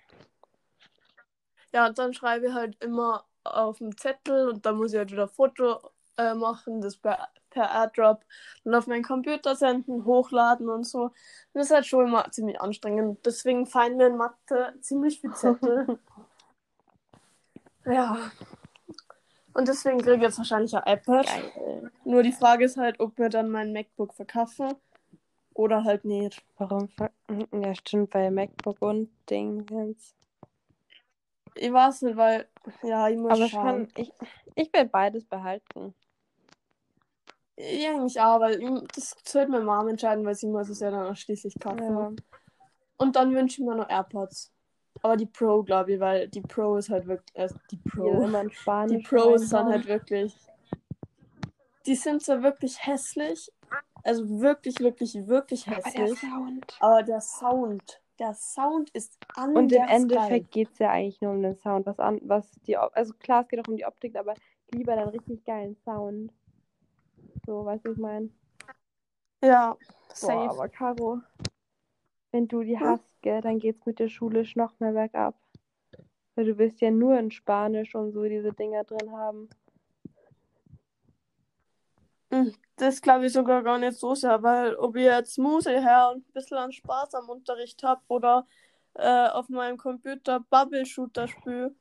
[1.73, 5.11] Ja, und dann schreibe ich halt immer auf dem Zettel und dann muss ich halt
[5.11, 5.81] wieder Foto
[6.17, 8.25] äh, machen, das per, per AirDrop
[8.63, 11.03] und auf meinen Computer senden, hochladen und so.
[11.07, 11.13] Und
[11.55, 13.27] das ist halt schon immer ziemlich anstrengend.
[13.27, 15.99] Deswegen fallen mir in Mathe ziemlich viel Zettel.
[17.85, 18.17] ja.
[19.55, 21.27] Und deswegen kriege ich jetzt wahrscheinlich ein iPad.
[21.27, 21.91] Geil.
[22.05, 24.75] Nur die Frage ist halt, ob wir dann mein MacBook verkaufen
[25.55, 26.45] oder halt nicht.
[26.59, 26.89] Warum?
[26.89, 27.13] ver-
[27.53, 30.15] Ja, stimmt, bei MacBook und Dingens.
[31.55, 32.49] Ich weiß nicht, weil,
[32.83, 33.89] ja, ich muss Aber schauen.
[33.95, 34.13] schon, ich,
[34.57, 35.95] ich will beides behalten.
[37.57, 38.59] Ja, eigentlich auch, weil
[38.93, 41.81] das sollte meine Mom entscheiden, weil sie muss es ja dann auch schließlich kaufen.
[41.97, 42.13] Ja.
[42.97, 44.53] Und dann wünsche ich mir noch AirPods.
[45.05, 47.37] Aber die Pro, glaube ich, weil die Pro ist halt wirklich.
[47.37, 48.27] Äh, die Pro.
[48.49, 49.03] Spanisch.
[49.03, 50.35] Die Pros sind halt wirklich.
[51.85, 53.53] Die sind zwar wirklich hässlich.
[54.03, 56.21] Also wirklich, wirklich, wirklich Aber der hässlich.
[56.21, 56.77] Sound.
[56.81, 58.01] Aber der Sound.
[58.19, 59.83] Der Sound ist anders Und im.
[59.83, 61.85] Endeffekt geht es ja eigentlich nur um den Sound.
[61.85, 64.33] Was an, was die, also klar, es geht auch um die Optik, aber
[64.73, 66.33] lieber dann richtig geilen Sound.
[67.45, 68.31] So, weißt du, was ich meine?
[69.43, 69.79] Ja, Boah,
[70.15, 70.49] safe.
[70.51, 71.21] aber Caro,
[72.35, 75.37] wenn du die hast, gell, dann geht's mit dir schulisch noch mehr bergab.
[76.35, 79.49] Weil du wirst ja nur in Spanisch und so diese Dinger drin haben.
[82.33, 86.11] Hm, Das glaube ich sogar gar nicht so sehr, weil ob ich jetzt Muse her
[86.13, 88.49] und ein bisschen an Spaß am Unterricht habe oder
[88.95, 91.73] äh, auf meinem Computer Bubble Shooter spiele,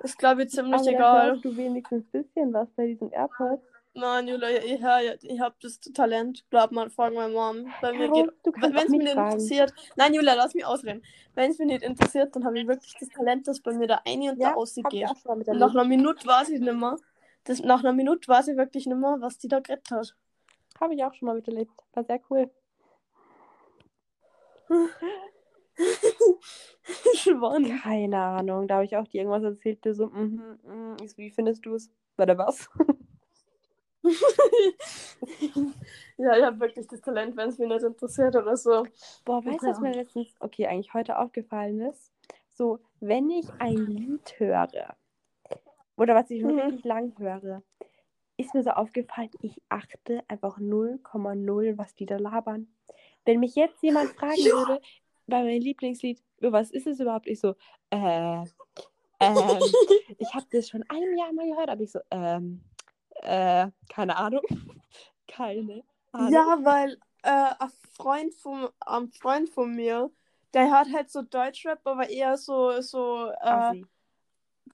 [0.00, 1.30] ist glaube ich ziemlich aber da egal.
[1.30, 3.64] hörst du wenigstens ein bisschen was bei diesen AirPods.
[3.98, 6.44] Nein, Julia, ich, ja- ich habe das Talent.
[6.50, 7.72] Glaub mal, frag meine Mom.
[7.80, 8.30] Bei mir geht.
[8.44, 9.32] du kannst Wenn es mich nicht fragen.
[9.32, 9.72] interessiert.
[9.96, 11.02] Nein, Julia, lass mich ausreden.
[11.34, 14.02] Wenn es mich nicht interessiert, dann habe ich wirklich das Talent, dass bei mir da
[14.04, 15.04] ein und Ja, da hab ich ausgeht.
[15.08, 16.96] auch schon mal mit Und nach einer Minute weiß ich nicht mehr.
[17.44, 20.14] Das, nach einer Minute weiß ich wirklich nicht mehr, was die da geredet hat.
[20.78, 21.70] Habe ich auch schon mal miterlebt.
[21.94, 22.50] War sehr cool.
[27.14, 27.80] Schwann.
[27.82, 28.68] Keine Ahnung.
[28.68, 30.56] Da habe ich auch dir irgendwas erzählt, so, mhm.
[31.02, 31.90] Ich so, wie findest du es?
[32.16, 32.68] Warte, was?
[36.18, 38.86] ja, ich habe wirklich das Talent, wenn es mich nicht interessiert oder so.
[39.24, 42.12] Boah, weißt du, was mir letztens, okay, eigentlich heute aufgefallen ist?
[42.48, 44.96] So, wenn ich ein Lied höre,
[45.96, 46.60] oder was ich schon Mhm.
[46.60, 47.62] richtig lang höre,
[48.36, 52.68] ist mir so aufgefallen, ich achte einfach 0,0, was die da labern.
[53.24, 54.52] Wenn mich jetzt jemand fragen Ja.
[54.52, 54.80] würde,
[55.26, 57.26] bei meinem Lieblingslied, "Oh, was ist es überhaupt?
[57.26, 57.54] Ich so,
[57.90, 58.44] äh,
[59.20, 59.20] ähm,
[60.18, 62.60] ich habe das schon ein Jahr mal gehört, aber ich so, ähm,
[63.22, 64.42] äh, keine Ahnung.
[65.28, 66.32] Keine Ahnung.
[66.32, 70.10] Ja, weil äh, ein Freund von, ein Freund von mir,
[70.54, 73.74] der hört halt so Deutschrap, aber eher so, so äh,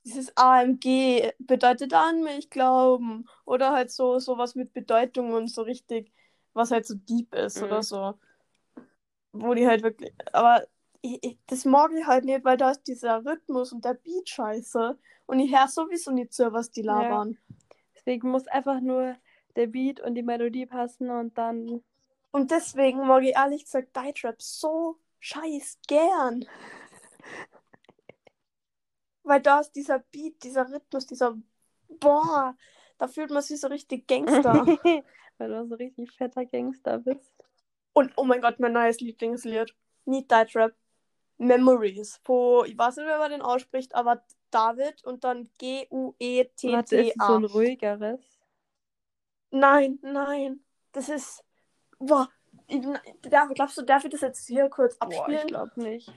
[0.04, 3.28] dieses AMG bedeutet an mich glauben.
[3.44, 6.12] Oder halt so sowas mit Bedeutung und so richtig,
[6.52, 7.64] was halt so deep ist Mhm.
[7.64, 8.14] oder so.
[9.32, 10.12] Wo die halt wirklich.
[10.32, 10.66] Aber
[11.00, 14.28] ich, ich, das mag ich halt nicht, weil da ist dieser Rhythmus und der Beat
[14.28, 14.98] scheiße.
[15.26, 17.26] Und ich höre sowieso nicht zu, was die Ja.
[18.04, 19.16] Deswegen muss einfach nur
[19.56, 21.82] der Beat und die Melodie passen und dann.
[22.30, 26.44] Und deswegen mag ich ehrlich gesagt Deutschrap so scheiß gern.
[29.22, 31.36] Weil da ist dieser Beat, dieser Rhythmus, dieser
[32.00, 32.56] Boah,
[32.98, 34.66] da fühlt man sich so richtig Gangster.
[35.38, 37.32] Weil du so richtig fetter Gangster bist.
[37.92, 39.74] Und oh mein Gott, mein neues Lieblingslied.
[40.06, 40.74] Nicht Deutschrap.
[41.38, 42.20] Memories.
[42.24, 44.24] Wo, ich weiß nicht, wie man den ausspricht, aber
[44.54, 47.36] David und dann Warte, ist so G-U-E-T-T-A.
[47.36, 48.20] ein ruhigeres?
[49.50, 50.64] Nein, nein.
[50.92, 51.44] Das ist.
[51.98, 52.28] Boah.
[52.68, 52.80] Ich,
[53.22, 55.46] darf, glaubst du, darf ich das jetzt hier kurz Boah, ich abspielen?
[55.46, 56.12] glaube nicht.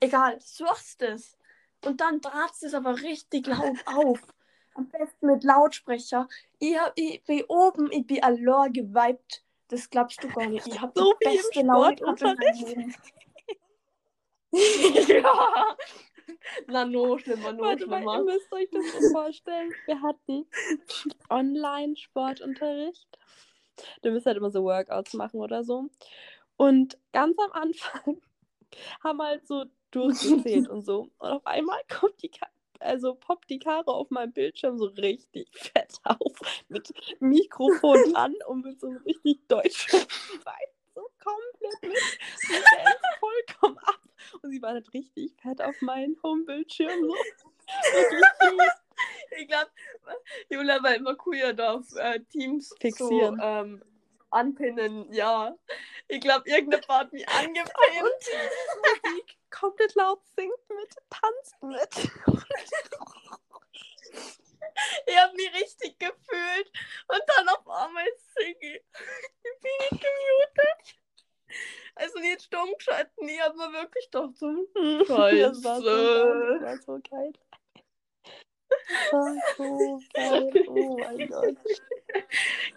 [0.00, 1.38] Egal, suchst es.
[1.84, 4.20] Und dann drahtst es aber richtig laut auf.
[4.74, 6.28] Am besten mit Lautsprecher.
[6.58, 9.44] Ich, hab, ich bin oben, ich bin allein geweibt.
[9.68, 10.66] Das glaubst du gar nicht.
[10.66, 11.60] Ich hab So die beste.
[12.42, 12.94] Leben.
[15.08, 15.76] ja.
[16.66, 18.24] Na, no, schlimmer, no, Warte mal, ihr schlimmer.
[18.24, 19.72] müsst euch das so vorstellen.
[19.86, 20.46] Wir hatten
[21.30, 23.18] Online-Sportunterricht.
[24.02, 25.88] Du müsst halt immer so Workouts machen oder so.
[26.56, 28.20] Und ganz am Anfang
[29.04, 31.08] haben wir halt so durchgezählt und so.
[31.18, 32.46] Und auf einmal kommt die Ka
[32.80, 36.38] also poppt die Karre auf meinem Bildschirm so richtig fett auf.
[36.68, 41.98] Mit Mikrofon an und mit so einem richtig deutschen Vibe so komplett mit.
[42.36, 42.54] Sie
[43.18, 44.03] vollkommen ab.
[44.42, 47.00] Und sie war halt richtig fett auf meinem Home-Bildschirm.
[47.02, 47.16] So.
[49.36, 49.70] Ich glaube,
[50.48, 53.36] Julia war immer cool da auf äh, Teams Fixieren.
[53.36, 53.82] so ähm,
[54.30, 55.12] anpinnen.
[55.12, 55.56] Ja.
[56.08, 57.72] Ich glaube, irgendeine hat mich angepinnt.
[59.02, 62.10] Musik komplett laut singt mit, tanzt mit.
[65.06, 66.72] Ich habe mich richtig gefühlt.
[67.08, 68.82] Und dann auf einmal singe ich.
[69.42, 71.03] Ich bin nicht gemutet.
[71.96, 73.28] Also nicht stumm geschalten.
[73.28, 76.58] Ich habe mir wirklich gedacht, so, hm, Das war so geil.
[76.60, 76.60] Scheiße.
[76.60, 77.32] Das war so geil.
[78.68, 80.64] Das war so geil.
[80.68, 81.56] Oh mein Gott.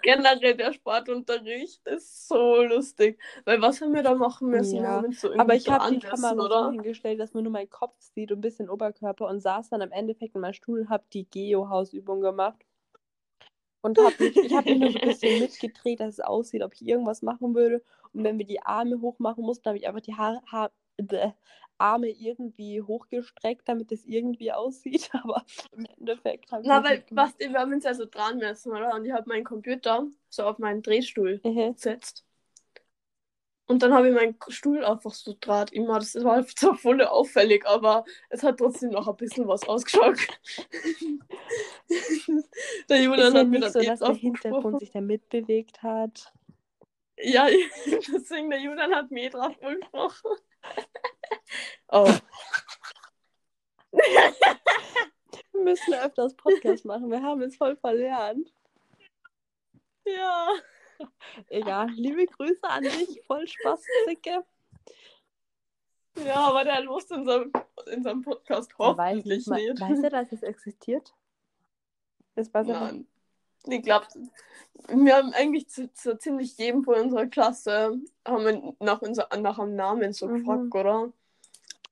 [0.03, 3.19] Generell der Sportunterricht ist so lustig.
[3.45, 4.77] Weil was haben wir da machen müssen?
[4.77, 6.71] Ja, so Aber ich habe die Kamera so oder?
[6.71, 9.91] hingestellt, dass man nur meinen Kopf sieht und ein bisschen Oberkörper und saß dann im
[9.91, 12.63] Endeffekt in meinem Stuhl und habe die Geo-Hausübung gemacht.
[13.81, 16.73] Und hab mich, ich habe mich nur so ein bisschen mitgedreht, dass es aussieht, ob
[16.73, 17.83] ich irgendwas machen würde.
[18.13, 21.31] Und wenn wir die Arme hoch machen mussten, habe ich einfach die Haare, Haar, bäh,
[21.77, 25.09] Arme irgendwie hochgestreckt, damit es irgendwie aussieht.
[25.23, 27.35] Aber im Endeffekt habe ich Na, weil, mitgemacht.
[27.39, 28.93] was, wir haben uns ja so dran messen, oder?
[28.95, 31.73] Und ich habe meinen Computer so auf meinen Drehstuhl Mhm.
[31.75, 32.25] gesetzt.
[33.69, 35.99] Und dann habe ich meinen Stuhl einfach so draht immer.
[35.99, 40.17] Das war zwar voll auffällig, aber es hat trotzdem noch ein bisschen was ausgeschaut.
[42.89, 46.33] der Julian hat mir dann so, eh dass der Hintergrund sich da mitbewegt hat.
[47.19, 47.47] Ja,
[47.85, 50.37] deswegen der Julian hat mir eh drauf gesprochen.
[51.89, 52.11] Oh.
[53.91, 57.09] Wir müssen öfters Podcast machen.
[57.09, 58.53] Wir haben es voll verlernt.
[60.05, 60.49] Ja.
[61.47, 61.89] Egal.
[61.91, 63.21] Liebe Grüße an dich.
[63.25, 64.43] Voll Spaß, Zicke.
[66.25, 67.53] Ja, aber der lost in seinem,
[67.91, 69.79] in seinem Podcast Er weiß hoffentlich nicht.
[69.79, 71.13] Weiß er, dass es existiert?
[72.35, 72.93] Das weiß er nicht.
[72.93, 73.07] Nein.
[73.67, 74.07] Ich glaube,
[74.89, 79.59] wir haben eigentlich zu, zu ziemlich jedem von unserer Klasse haben wir nach, unser, nach
[79.59, 80.37] einem Namen so Mhm.
[80.37, 81.13] gefragt, oder?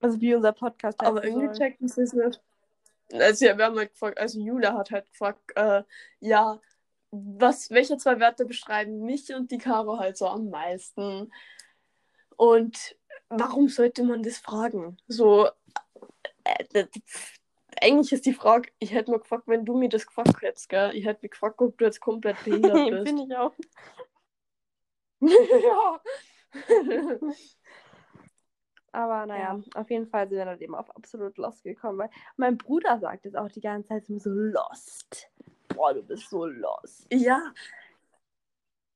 [0.01, 1.09] Also wie unser Podcast heißt.
[1.09, 2.41] Aber irgendwie checken sie es nicht.
[3.13, 5.83] Also ja, wir haben halt gefragt, also Julia hat halt gefragt, äh,
[6.19, 6.59] ja,
[7.11, 11.31] was, welche zwei Wörter beschreiben mich und die Caro halt so am meisten?
[12.35, 12.95] Und
[13.29, 14.97] warum sollte man das fragen?
[15.07, 15.47] So,
[16.43, 16.87] äh, das,
[17.85, 20.91] eigentlich ist die Frage, ich hätte mal gefragt, wenn du mir das gefragt hättest, gell?
[20.95, 23.05] Ich hätte mich gefragt, ob du jetzt komplett behindert bist.
[23.05, 23.53] Bin ich auch.
[25.21, 25.99] ja.
[28.91, 32.57] Aber naja, auf jeden Fall sind wir dann eben auf absolut Lost gekommen, weil mein
[32.57, 35.29] Bruder sagt es auch die ganze Zeit so Lost.
[35.67, 37.05] Boah, du bist so lost.
[37.11, 37.53] Ja.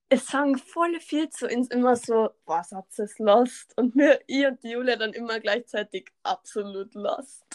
[0.09, 3.77] Es sagen voll viel zu uns immer so, boah, Satz ist lost.
[3.77, 7.45] Und mir, ich und die Julia dann immer gleichzeitig absolut lost.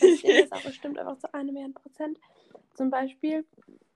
[0.00, 2.18] Ich das aber bestimmt einfach zu einem Million Prozent.
[2.74, 3.46] Zum Beispiel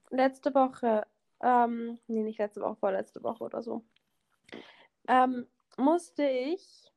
[0.09, 1.05] letzte Woche,
[1.41, 3.83] ähm, nee, nicht letzte Woche, vorletzte Woche oder so,
[5.07, 5.45] ähm,
[5.77, 6.91] musste ich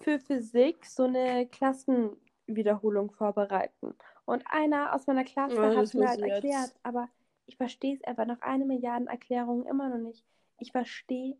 [0.00, 3.94] für Physik so eine Klassenwiederholung vorbereiten.
[4.24, 6.44] Und einer aus meiner Klasse Ja, hat das mir halt ich jetzt.
[6.44, 7.08] erklärt, aber
[7.48, 10.24] ich verstehe es einfach nach einer Milliarden Erklärungen immer noch nicht.
[10.58, 11.36] Ich verstehe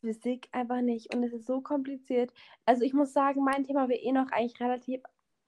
[0.00, 2.32] Physik einfach nicht und es ist so kompliziert.
[2.64, 5.02] Also ich muss sagen, mein Thema wäre eh noch eigentlich relativ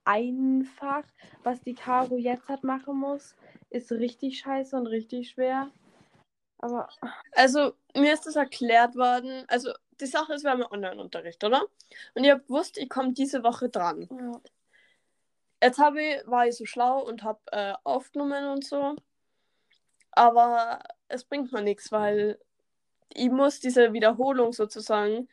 [0.05, 1.05] einfach.
[1.43, 3.35] Was die Caro jetzt hat machen muss,
[3.71, 5.71] ist richtig scheiße und richtig schwer.
[6.59, 6.89] Aber
[7.33, 9.45] Also, mir ist das erklärt worden.
[9.49, 11.63] Also, die Sache ist, wir haben Online-Unterricht, oder?
[12.15, 14.09] Und ich habe gewusst, ich komme diese Woche dran.
[14.11, 14.41] ja,
[15.63, 18.97] Jetzt habe ich, war ich so schlau und habe äh, aufgenommen und so.
[20.13, 22.39] Aber es bringt mir nichts, weil
[23.13, 25.29] ich muss diese Wiederholung sozusagen,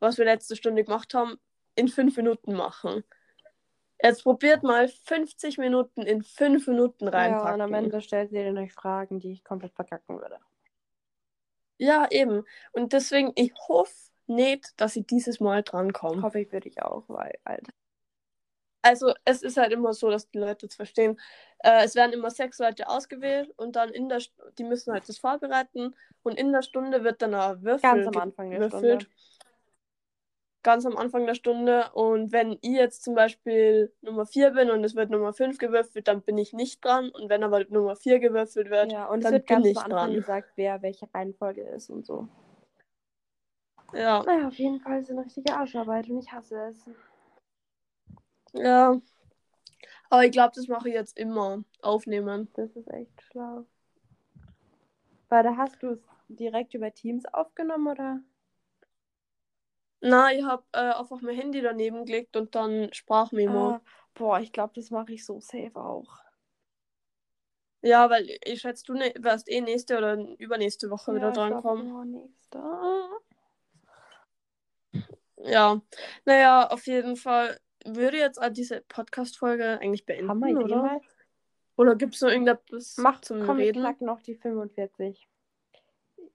[0.00, 1.38] was wir letzte Stunde gemacht haben,
[1.74, 3.04] in fünf Minuten machen.
[4.02, 7.74] Jetzt probiert mal 50 Minuten in fünf Minuten ja, und am reinpacken.
[7.74, 10.38] Ende stellt ihr euch Fragen, die ich komplett verkacken würde.
[11.78, 12.44] Ja, eben.
[12.72, 13.94] Und deswegen, ich hoffe
[14.26, 16.22] nicht, dass ich dieses Mal drankomme.
[16.22, 17.72] Hoffe ich, würde ich auch, weil, Alter.
[18.82, 21.18] Also es ist halt immer so, dass die Leute es verstehen.
[21.60, 25.08] Äh, es werden immer sechs Leute ausgewählt und dann in der, St- die müssen halt
[25.08, 29.02] das vorbereiten und in der Stunde wird dann ein Würfel Ganz am Anfang der gewürfelt.
[29.02, 29.06] Stunde.
[30.64, 31.90] Ganz am Anfang der Stunde.
[31.92, 36.06] Und wenn ich jetzt zum Beispiel Nummer 4 bin und es wird Nummer 5 gewürfelt,
[36.08, 37.10] dann bin ich nicht dran.
[37.10, 39.78] Und wenn aber Nummer 4 gewürfelt wird, Ja, und es dann wird bin ganz ich
[39.78, 40.14] am Anfang dran.
[40.14, 42.28] gesagt, wer welche Reihenfolge ist und so.
[43.92, 46.90] Ja, Naja, auf jeden Fall ist es eine richtige Arscharbeit und ich hasse es.
[48.52, 49.00] Ja.
[50.10, 51.64] Aber ich glaube, das mache ich jetzt immer.
[51.80, 52.48] Aufnehmen.
[52.54, 53.64] Das ist echt schlau.
[55.28, 58.20] Weil da hast du es direkt über Teams aufgenommen, oder?
[60.00, 63.70] Na, ich habe äh, einfach mein Handy daneben gelegt und dann Sprachmemo.
[63.70, 63.80] Ah,
[64.14, 66.18] boah, ich glaube, das mache ich so safe auch.
[67.82, 71.62] Ja, weil ich schätze, du ne wirst eh nächste oder übernächste Woche wieder Ja, glaub,
[71.62, 72.32] drankommen.
[75.44, 75.80] Ja.
[76.24, 80.66] Naja, auf jeden Fall würde jetzt diese Podcast-Folge eigentlich beenden, Haben wir oder?
[80.68, 81.04] jemals?
[81.76, 83.80] Oder gibt es noch irgendetwas Mach, zum komm, Reden?
[83.82, 85.26] knacken noch die 45.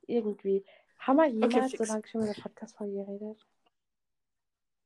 [0.08, 0.66] Irgendwie.
[1.00, 1.90] Haben wir jemals so fix.
[1.90, 3.46] lange schon mit der Podcast-Folge geredet?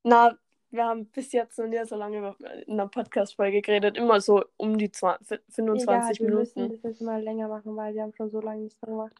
[0.03, 0.37] Na,
[0.71, 2.35] wir haben bis jetzt noch nie so lange über-
[2.65, 3.97] in einer Podcast-Folge geredet.
[3.97, 6.81] Immer so um die 20, 25 Egal, wir müssen Minuten.
[6.81, 9.15] das jetzt mal länger machen, weil wir haben schon so lange nichts mehr gemacht.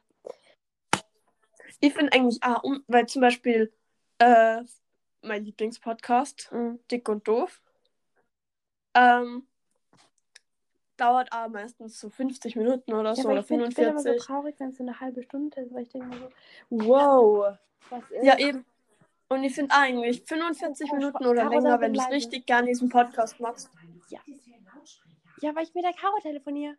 [1.79, 3.71] Ich finde eigentlich, ah, um, weil zum Beispiel
[4.19, 4.61] äh,
[5.21, 6.79] mein Lieblingspodcast, Mhm.
[6.89, 7.61] Dick und Doof,
[8.93, 9.47] ähm,
[10.97, 13.99] dauert aber meistens so 50 Minuten oder Ja, so oder ich, find, ich bin immer
[13.99, 14.25] so 45.
[14.27, 16.29] traurig, wenn es so eine halbe Stunde ist, weil ich denke so,
[16.69, 17.57] wow,
[17.89, 18.23] was ist?
[18.23, 18.65] Ja, eben.
[19.29, 22.67] Und ich finde eigentlich 45 Caro, Minuten oder Caro, länger, wenn du es richtig gerne
[22.67, 23.69] diesen Podcast machst.
[25.41, 26.77] Ja, weil ich mit der Caro telefoniere.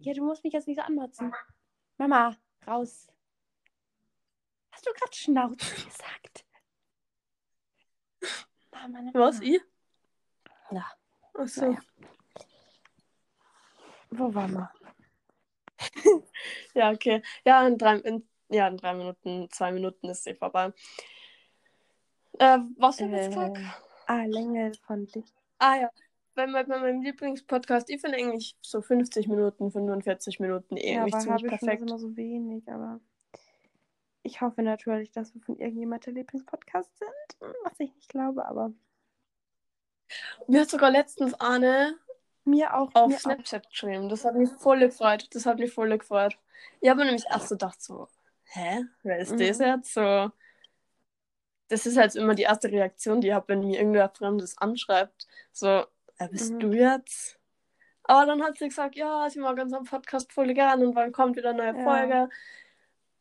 [0.00, 1.34] Ja, du musst mich jetzt nicht so anmotzen.
[1.98, 2.36] Mama,
[2.66, 3.08] raus.
[4.70, 6.44] Hast du gerade Schnauze gesagt?
[8.90, 9.60] Meine Was, ich?
[10.70, 10.84] Ja.
[11.34, 11.60] Achso.
[11.66, 11.78] Naja.
[14.10, 14.70] Wo waren wir?
[16.74, 17.22] Ja, okay.
[17.44, 20.72] Ja, in drei, in, ja, in drei Minuten, zwei Minuten ist sie vorbei.
[22.38, 23.58] Äh, was hab ich jetzt gesagt?
[23.58, 23.62] Äh,
[24.06, 25.24] ah, Länge von dich.
[25.58, 25.90] Ah ja,
[26.34, 31.02] bei, bei, bei meinem Lieblingspodcast, ich finde eigentlich so 50 Minuten, 45 Minuten eh Ja,
[31.02, 31.82] aber ziemlich habe ich schon das perfekt.
[31.82, 33.00] immer so wenig, aber
[34.30, 38.72] ich hoffe natürlich, dass wir von irgendjemand der Lieblingspodcast sind, was ich nicht glaube, aber
[40.46, 41.94] Mir hat sogar letztens Arne
[42.44, 42.90] mir auch.
[42.94, 43.20] auf mir auch.
[43.20, 44.08] Snapchat geschrieben.
[44.08, 45.28] Das hat mich voll gefreut.
[45.32, 46.38] Das hat mich voll gefreut.
[46.80, 48.08] Ich habe mir nämlich erst so gedacht, so,
[48.44, 48.84] hä?
[49.02, 49.38] Wer ist Mhm.
[49.38, 49.94] das jetzt?
[49.94, 50.30] So,
[51.68, 55.26] das ist halt immer die erste Reaktion, die ich habe, wenn mir irgendwer Fremdes anschreibt.
[55.52, 55.84] So,
[56.18, 56.60] wer bist Mhm.
[56.60, 57.38] du jetzt?
[58.04, 61.36] Aber dann hat sie gesagt, ja, sie mag unseren Podcast voll gern und wann kommt
[61.36, 61.84] wieder eine neue Ja.
[61.84, 62.28] Folge.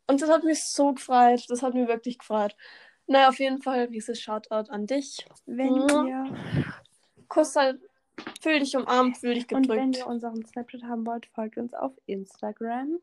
[0.09, 1.45] Und das hat mich so gefreut.
[1.49, 2.55] Das hat mich wirklich gefreut.
[3.05, 5.23] Naja, auf jeden Fall dieses Shoutout an dich.
[5.45, 6.05] Wenn Mua.
[6.07, 6.35] ihr
[7.27, 7.79] Kuss halt,
[8.41, 9.79] fühl dich umarmt, fühl dich und gedrückt.
[9.79, 12.99] wenn ihr unseren Snapchat haben wollt, folgt uns auf Instagram.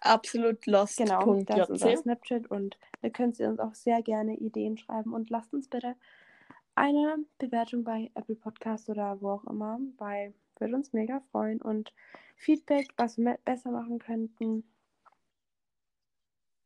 [0.00, 0.96] Absolut lost.
[0.96, 1.96] Genau, das ist unser.
[1.98, 5.96] Snapchat und da könnt ihr uns auch sehr gerne Ideen schreiben und lasst uns bitte
[6.76, 11.92] eine Bewertung bei Apple Podcast oder wo auch immer, weil würde uns mega freuen und
[12.36, 14.64] Feedback, was wir besser machen könnten.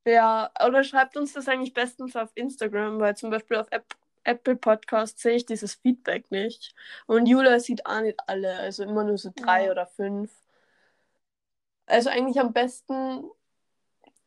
[0.04, 3.84] Ja, oder schreibt uns das eigentlich bestens auf Instagram, weil zum Beispiel auf App
[4.24, 6.76] Apple Podcast sehe ich dieses Feedback nicht.
[7.06, 9.72] Und Julia sieht auch nicht alle, also immer nur so drei Ja.
[9.72, 10.32] oder fünf.
[11.86, 13.24] Also eigentlich am besten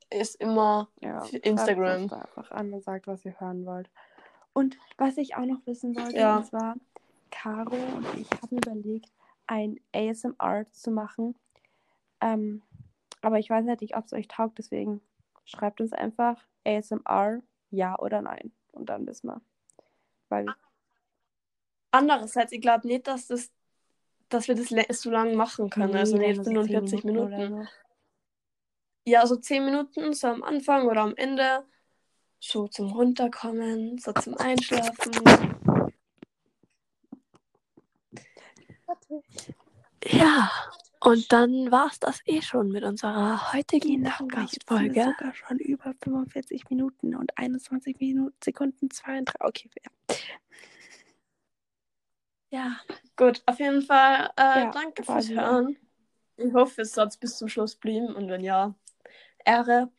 [0.09, 2.09] ist immer Ja, Instagram.
[2.09, 3.89] da einfach an und sagt, was ihr hören wollt.
[4.51, 6.37] Und was ich auch noch wissen wollte, Ja.
[6.37, 6.75] und zwar,
[7.31, 9.09] Caro und ich haben überlegt,
[9.47, 11.35] ein ASMR zu machen.
[12.19, 12.61] Ähm,
[13.21, 14.99] aber ich weiß halt nicht, ob es euch taugt, deswegen
[15.45, 17.41] schreibt uns einfach ASMR,
[17.71, 18.51] ja oder nein.
[18.71, 19.41] Und dann wissen wir.
[20.29, 20.47] Weil
[21.91, 23.51] andererseits, ich glaube nicht, dass das
[24.29, 25.95] dass wir das so lange machen können.
[25.95, 27.63] also Nee, nicht dann nur so 45 10 Minuten.
[27.63, 27.69] so.
[29.07, 31.63] Ja, so 10 Minuten, so am Anfang oder am Ende.
[32.39, 35.11] So zum Runterkommen, so zum Einschlafen.
[40.03, 40.51] Ja,
[41.05, 45.03] und dann war es das eh schon mit unserer heutigen Genau, Podcast-Folge.
[45.17, 49.35] sogar schon über 45 Minuten und 21 Minuten, Sekunden 32.
[49.39, 50.15] Okay, ja.
[52.51, 52.77] Ja,
[53.17, 55.29] gut, auf jeden Fall äh, Ja, danke fürs.
[55.29, 55.77] Hören.
[56.37, 58.75] Ich hoffe, es hat bis zum Schluss blieben und wenn ja,
[59.45, 59.91] Ehre.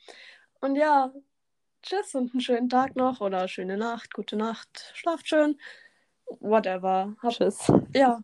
[0.60, 1.12] Und ja,
[1.82, 5.58] tschüss und einen schönen Tag noch oder schöne Nacht, gute Nacht, schlaft schön,
[6.40, 7.14] whatever.
[7.22, 7.70] Hab, Tschüss.
[7.94, 8.20] ja,